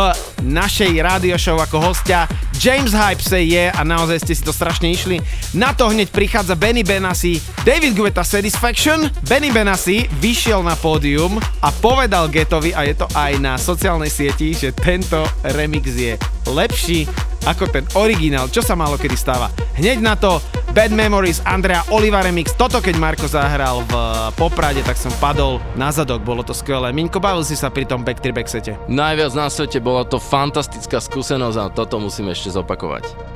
našej 0.50 0.98
radio 0.98 1.38
show 1.38 1.54
ako 1.54 1.78
hostia. 1.78 2.26
James 2.58 2.90
Hype 2.90 3.22
say 3.22 3.46
je 3.46 3.70
a 3.70 3.86
naozaj 3.86 4.18
ste 4.26 4.34
si 4.34 4.42
to 4.42 4.50
strašne 4.50 4.90
išli. 4.90 5.22
Na 5.54 5.70
to 5.70 5.86
hneď 5.86 6.10
prichádza 6.10 6.58
Benny 6.58 6.82
Benassi, 6.82 7.38
David 7.62 7.94
Guetta 7.94 8.26
Satisfaction. 8.26 9.06
Benny 9.30 9.54
Benassi 9.54 10.10
vyšiel 10.18 10.58
na 10.66 10.74
pódium 10.74 11.38
a 11.62 11.70
povedal 11.70 12.26
Getovi, 12.34 12.74
a 12.74 12.82
je 12.82 12.98
to 12.98 13.06
aj 13.14 13.38
na 13.38 13.54
sociálnej 13.54 14.10
sieti, 14.10 14.50
že 14.50 14.74
tento 14.74 15.22
remix 15.46 15.86
je 15.94 16.18
lepší 16.50 17.06
ako 17.46 17.70
ten 17.70 17.86
originál, 17.94 18.50
čo 18.50 18.60
sa 18.60 18.74
málo 18.74 18.98
kedy 18.98 19.14
stáva. 19.14 19.48
Hneď 19.78 20.02
na 20.02 20.18
to 20.18 20.42
Bad 20.76 20.92
Memories 20.92 21.40
Andrea 21.46 21.80
Oliva 21.88 22.20
remix. 22.20 22.52
Toto 22.52 22.82
keď 22.82 23.00
Marko 23.00 23.24
zahral 23.24 23.80
v 23.88 23.94
Poprade, 24.36 24.84
tak 24.84 25.00
som 25.00 25.14
padol 25.16 25.62
na 25.78 25.88
zadok, 25.88 26.20
bolo 26.20 26.44
to 26.44 26.52
skvelé. 26.52 26.92
Miňko, 26.92 27.16
bavil 27.16 27.46
si 27.46 27.56
sa 27.56 27.72
pri 27.72 27.88
tom 27.88 28.04
Back 28.04 28.20
3 28.20 28.36
Backsete. 28.36 28.76
Najviac 28.90 29.32
na 29.32 29.48
svete 29.48 29.80
bola 29.80 30.04
to 30.04 30.20
fantastická 30.20 31.00
skúsenosť 31.00 31.56
a 31.56 31.72
toto 31.72 31.96
musím 31.96 32.28
ešte 32.28 32.52
zopakovať. 32.52 33.35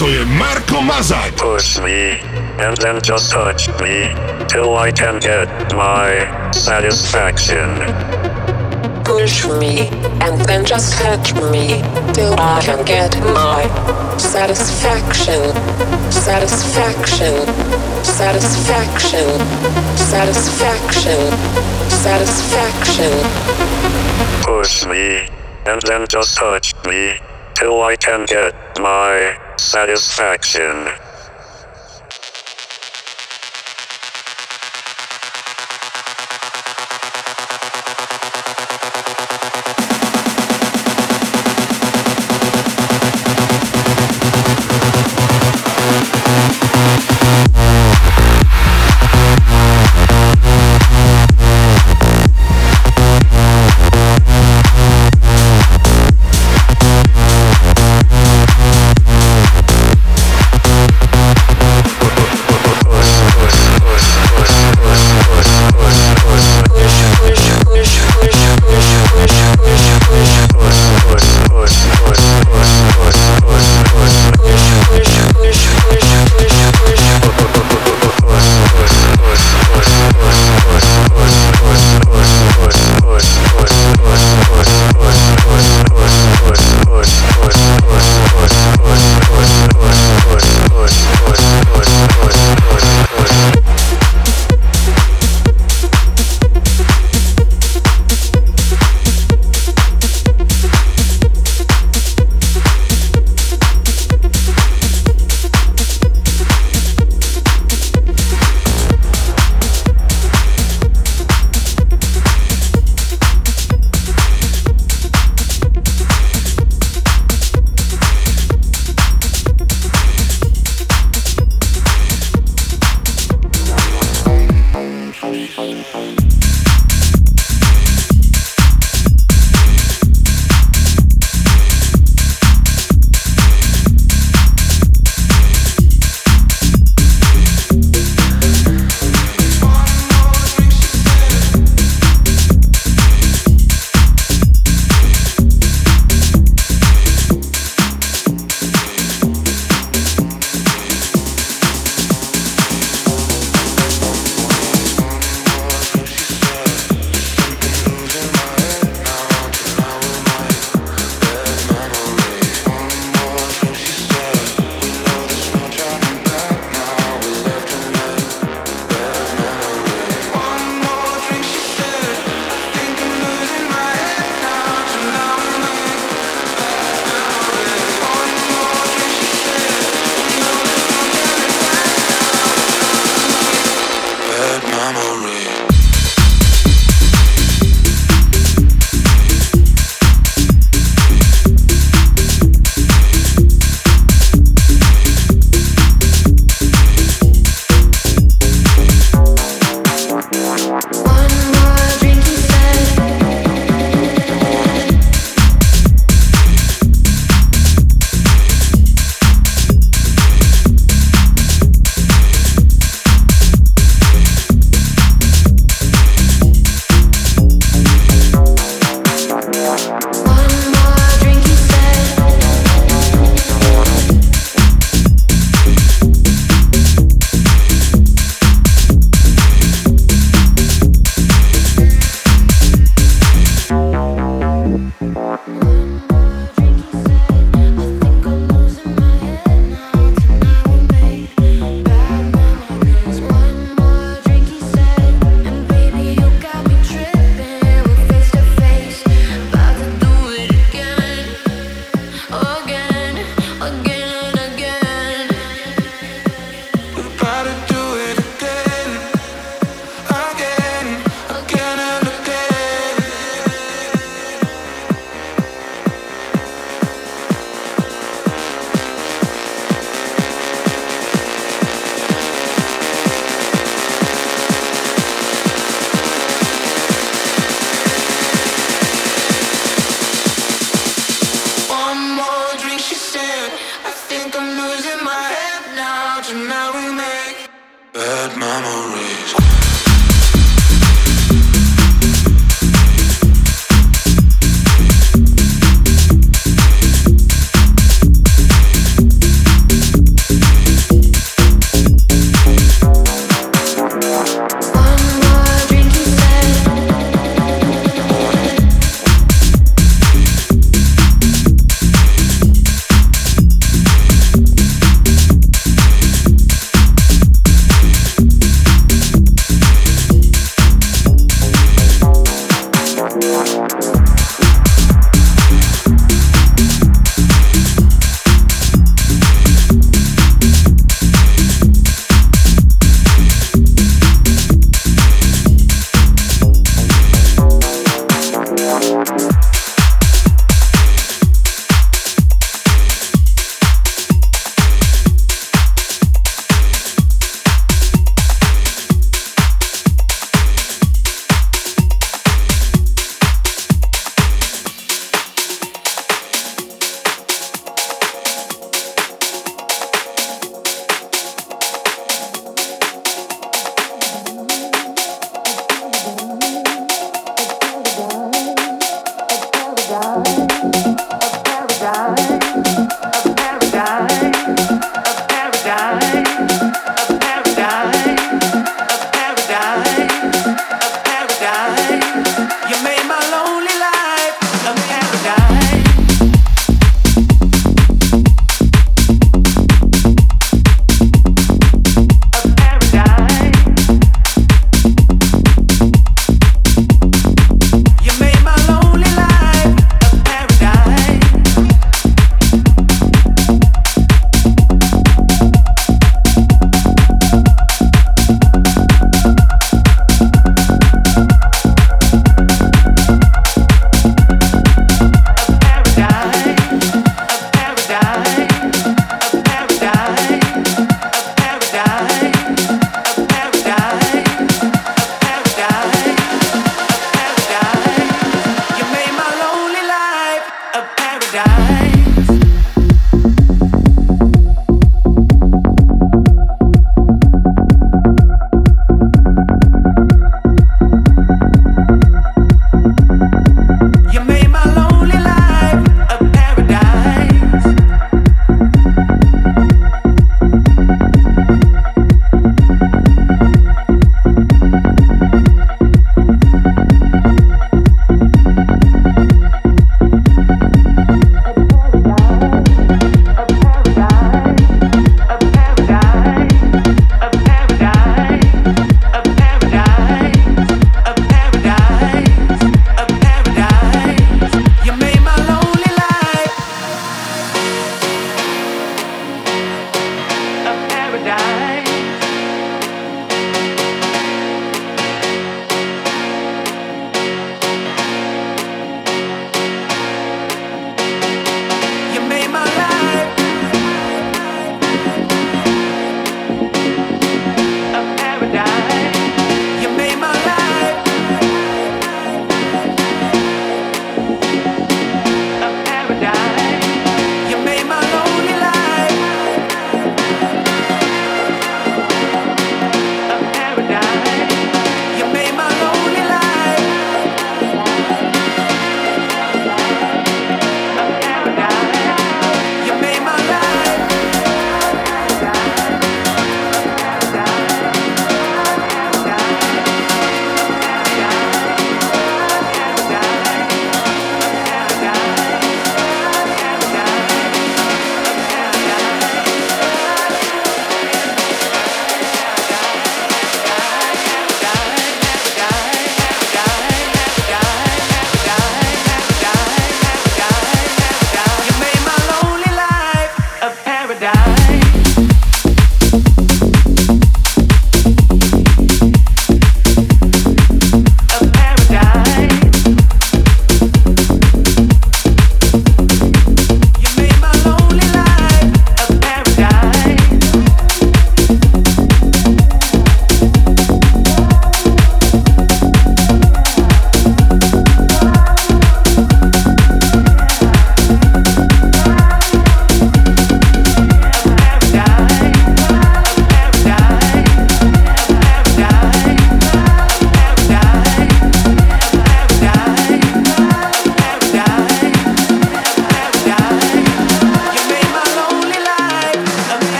Toto 0.00 0.12
je 0.12 0.24
Marko 0.24 0.80
Mazaj. 0.80 1.36
Push 1.36 1.78
me, 1.84 2.16
and 2.56 2.74
then 2.80 3.02
just 3.02 3.30
touch 3.30 3.68
me, 3.84 4.08
till 4.48 4.74
I 4.78 4.90
can 4.90 5.20
get 5.20 5.46
my 5.76 6.24
satisfaction. 6.52 7.68
Push 9.04 9.44
me, 9.60 9.92
and 10.24 10.40
then 10.48 10.64
just 10.64 10.96
touch 10.96 11.34
me, 11.52 11.84
till 12.14 12.32
I 12.40 12.62
can 12.64 12.82
get 12.86 13.12
my 13.36 13.68
satisfaction, 14.16 15.52
satisfaction, 16.08 17.36
satisfaction, 18.00 19.28
satisfaction, 20.00 21.20
satisfaction. 21.92 23.12
Push 24.48 24.86
me, 24.86 25.28
and 25.66 25.82
then 25.82 26.06
just 26.08 26.38
touch 26.38 26.72
me, 26.86 27.20
till 27.52 27.82
I 27.82 27.96
can 27.96 28.24
get 28.24 28.54
my 28.80 29.36
satisfaction. 29.60 31.09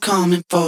Coming 0.00 0.42
for, 0.48 0.59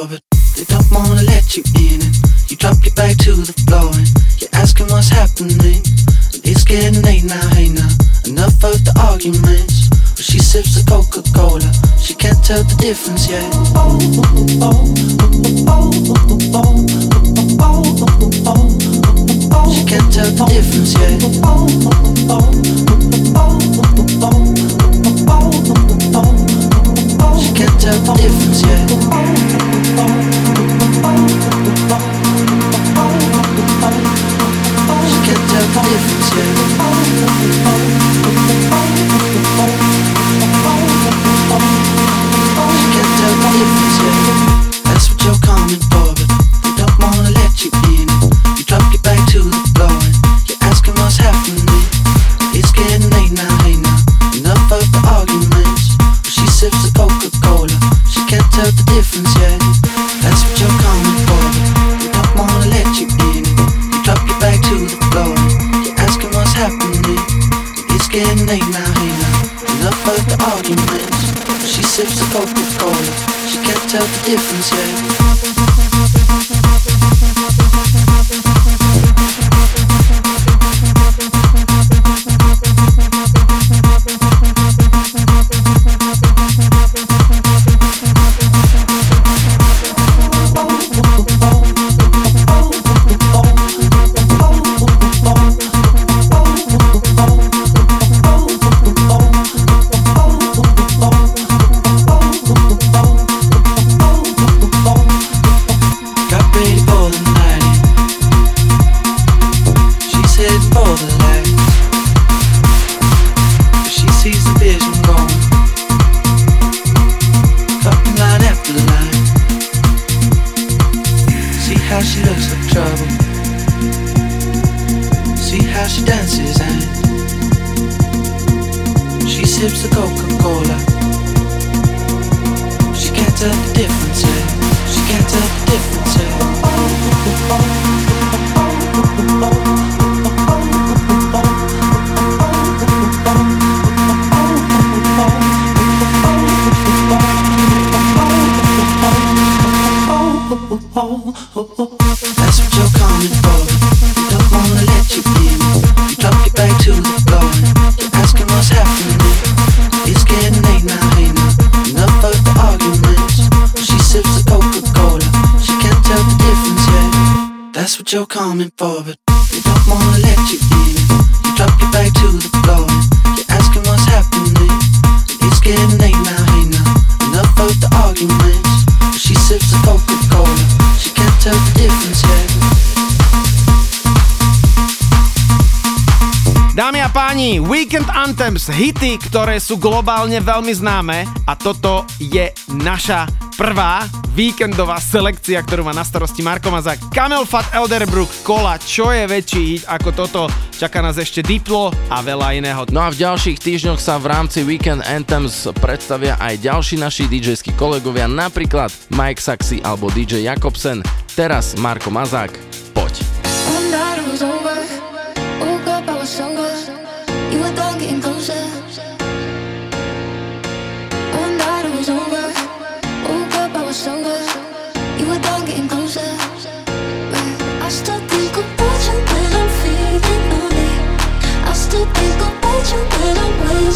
Times, 188.63 188.79
hity, 188.79 189.19
ktoré 189.19 189.59
sú 189.59 189.75
globálne 189.75 190.39
veľmi 190.39 190.71
známe 190.71 191.27
a 191.51 191.59
toto 191.59 192.07
je 192.23 192.47
naša 192.79 193.27
prvá 193.59 194.07
víkendová 194.39 195.03
selekcia, 195.03 195.59
ktorú 195.67 195.83
má 195.83 195.91
na 195.91 196.07
starosti 196.07 196.47
Marko 196.47 196.71
Mazak. 196.71 197.03
Kamel 197.11 197.43
Fat 197.43 197.67
Elderbrook, 197.75 198.31
kola, 198.47 198.79
čo 198.79 199.11
je 199.11 199.27
väčší 199.27 199.83
ako 199.83 200.15
toto? 200.15 200.43
Čaká 200.79 201.03
nás 201.03 201.19
ešte 201.19 201.43
Diplo 201.43 201.91
a 202.07 202.23
veľa 202.23 202.55
iného. 202.55 202.87
No 202.95 203.03
a 203.03 203.11
v 203.11 203.27
ďalších 203.27 203.59
týždňoch 203.59 203.99
sa 203.99 204.23
v 204.23 204.31
rámci 204.31 204.63
Weekend 204.63 205.03
Anthems 205.11 205.67
predstavia 205.83 206.39
aj 206.39 206.63
ďalší 206.63 207.03
naši 207.03 207.27
dj 207.27 207.59
kolegovia, 207.75 208.31
napríklad 208.31 208.95
Mike 209.11 209.43
Saxy 209.43 209.83
alebo 209.83 210.07
DJ 210.15 210.47
Jakobsen. 210.47 211.03
Teraz 211.35 211.75
Marko 211.75 212.15
Mazák. 212.15 212.72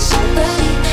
somebody 0.07 0.86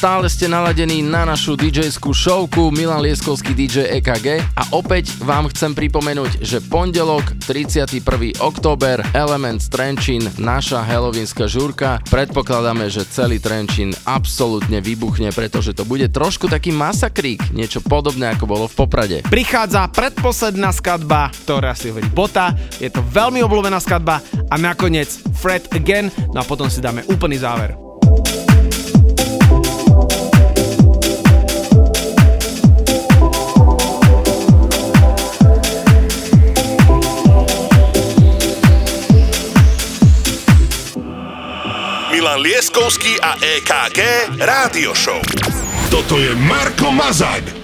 stále 0.00 0.32
ste 0.32 0.48
naladení 0.48 1.04
na 1.04 1.28
našu 1.28 1.60
DJ-skú 1.60 2.16
Milan 2.72 3.04
Lieskovský 3.04 3.52
DJ 3.52 4.00
EKG 4.00 4.40
a 4.56 4.72
opäť 4.72 5.12
vám 5.20 5.52
chcem 5.52 5.76
pripomenúť, 5.76 6.40
že 6.40 6.64
pondelok 6.64 7.36
31. 7.44 8.00
október 8.40 9.04
Element 9.12 9.60
Trenčín, 9.68 10.24
naša 10.40 10.80
helovinská 10.88 11.44
žúrka. 11.44 12.00
Predpokladáme, 12.08 12.88
že 12.88 13.04
celý 13.12 13.44
Trenčín 13.44 13.92
absolútne 14.08 14.80
vybuchne, 14.80 15.36
pretože 15.36 15.76
to 15.76 15.84
bude 15.84 16.08
trošku 16.08 16.48
taký 16.48 16.72
masakrík, 16.72 17.52
niečo 17.52 17.84
podobné 17.84 18.32
ako 18.32 18.48
bolo 18.48 18.64
v 18.72 18.80
Poprade. 18.80 19.20
Prichádza 19.28 19.84
predposledná 19.92 20.72
skladba, 20.72 21.28
ktorá 21.44 21.76
si 21.76 21.92
hovorí 21.92 22.08
Bota, 22.08 22.56
je 22.80 22.88
to 22.88 23.04
veľmi 23.04 23.44
obľúbená 23.44 23.76
skladba 23.76 24.24
a 24.48 24.56
nakoniec 24.56 25.12
Fred 25.36 25.68
Again, 25.76 26.08
no 26.32 26.40
a 26.40 26.48
potom 26.48 26.72
si 26.72 26.80
dáme 26.80 27.04
úplný 27.04 27.36
záver. 27.36 27.89
Milan 42.30 42.46
Lieskovský 42.46 43.18
a 43.18 43.34
EKG 43.42 43.98
Rádio 44.38 44.94
Show. 44.94 45.18
Toto 45.90 46.14
je 46.22 46.30
Marko 46.38 46.94
Mazák. 46.94 47.59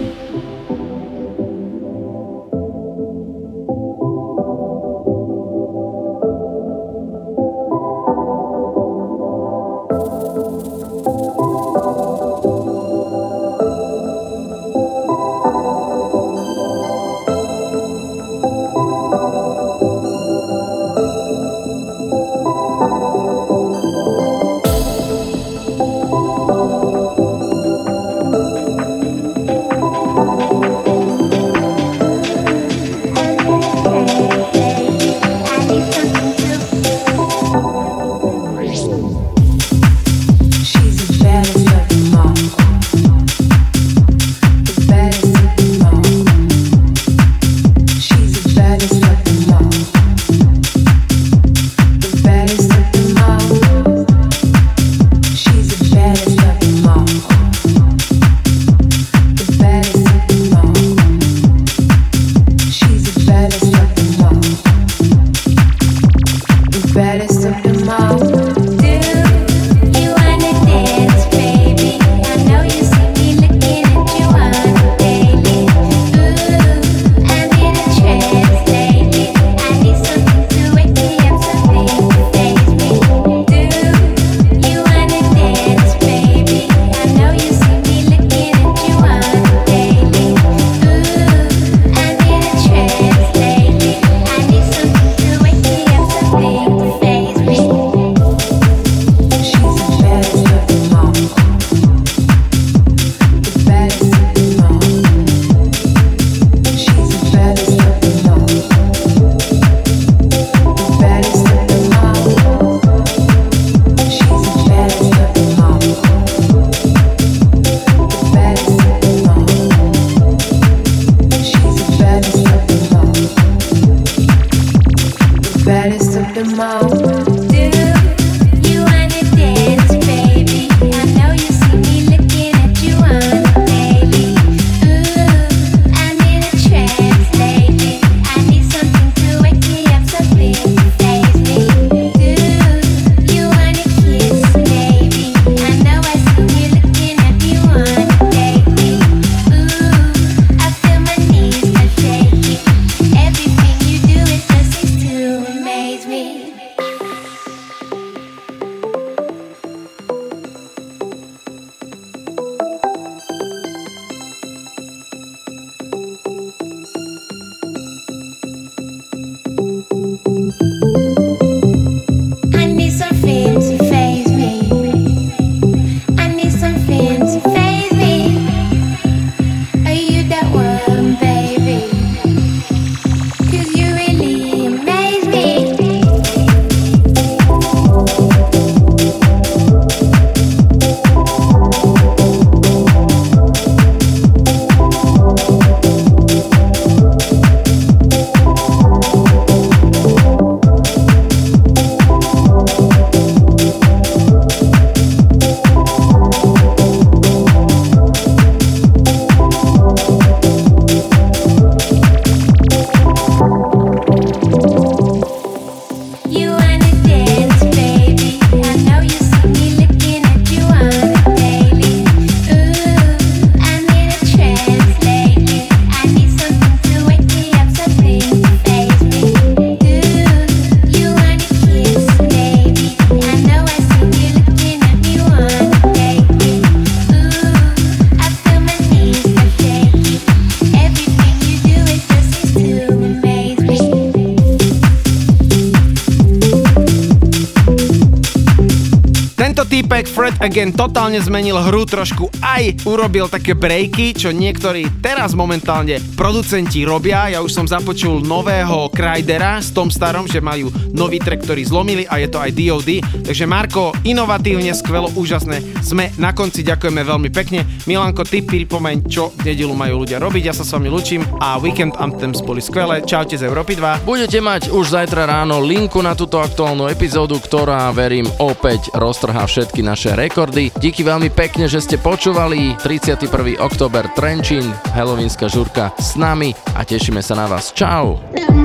Again 250.37 250.77
totálne 250.77 251.17
zmenil 251.17 251.57
hru 251.57 251.89
trošku, 251.89 252.29
aj 252.45 252.85
urobil 252.85 253.25
také 253.25 253.57
breaky, 253.57 254.13
čo 254.13 254.29
niektorí 254.37 255.01
teraz 255.01 255.33
momentálne 255.33 255.97
producenti 256.13 256.85
robia. 256.85 257.33
Ja 257.33 257.41
už 257.41 257.57
som 257.57 257.65
započul 257.65 258.21
nového 258.21 258.93
Krydera 258.93 259.65
s 259.65 259.73
tom 259.73 259.89
starom, 259.89 260.29
že 260.29 260.45
majú 260.45 260.69
nový 260.97 261.21
track, 261.21 261.45
ktorý 261.45 261.63
zlomili 261.69 262.09
a 262.09 262.17
je 262.19 262.29
to 262.33 262.41
aj 262.41 262.51
DOD. 262.57 262.91
Takže 263.29 263.45
Marko, 263.45 263.93
inovatívne, 264.03 264.73
skvelo, 264.73 265.13
úžasné. 265.13 265.61
Sme 265.85 266.11
na 266.17 266.33
konci, 266.33 266.65
ďakujeme 266.65 267.05
veľmi 267.05 267.29
pekne. 267.29 267.69
Milanko, 267.85 268.25
ty 268.25 268.41
pripomeň, 268.41 269.05
čo 269.07 269.31
v 269.37 269.53
nedelu 269.53 269.77
majú 269.77 270.03
ľudia 270.03 270.17
robiť. 270.17 270.43
Ja 270.49 270.55
sa 270.57 270.65
s 270.65 270.73
vami 270.73 270.89
lučím 270.89 271.23
a 271.39 271.61
Weekend 271.61 272.01
Anthems 272.01 272.41
boli 272.41 272.65
skvelé. 272.65 273.05
Čaute 273.05 273.37
z 273.37 273.45
Európy 273.45 273.77
2. 273.77 274.09
Budete 274.09 274.41
mať 274.41 274.73
už 274.73 274.97
zajtra 274.97 275.29
ráno 275.29 275.61
linku 275.61 276.01
na 276.01 276.17
túto 276.17 276.41
aktuálnu 276.41 276.89
epizódu, 276.89 277.37
ktorá, 277.37 277.93
verím, 277.93 278.25
opäť 278.41 278.89
roztrhá 278.97 279.45
všetky 279.45 279.85
naše 279.85 280.17
rekordy. 280.17 280.73
Díky 280.81 281.05
veľmi 281.05 281.29
pekne, 281.29 281.69
že 281.69 281.85
ste 281.85 282.01
počúvali 282.01 282.73
31. 282.81 283.61
október 283.61 284.09
Trenčín, 284.17 284.73
Halloweenská 284.97 285.53
žurka 285.53 285.93
s 286.01 286.17
nami 286.17 286.57
a 286.73 286.87
tešíme 286.87 287.21
sa 287.21 287.37
na 287.37 287.45
vás. 287.51 287.75
Čau! 287.77 288.17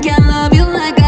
Can 0.01 0.25
love 0.25 0.55
you 0.55 0.65
like 0.65 1.00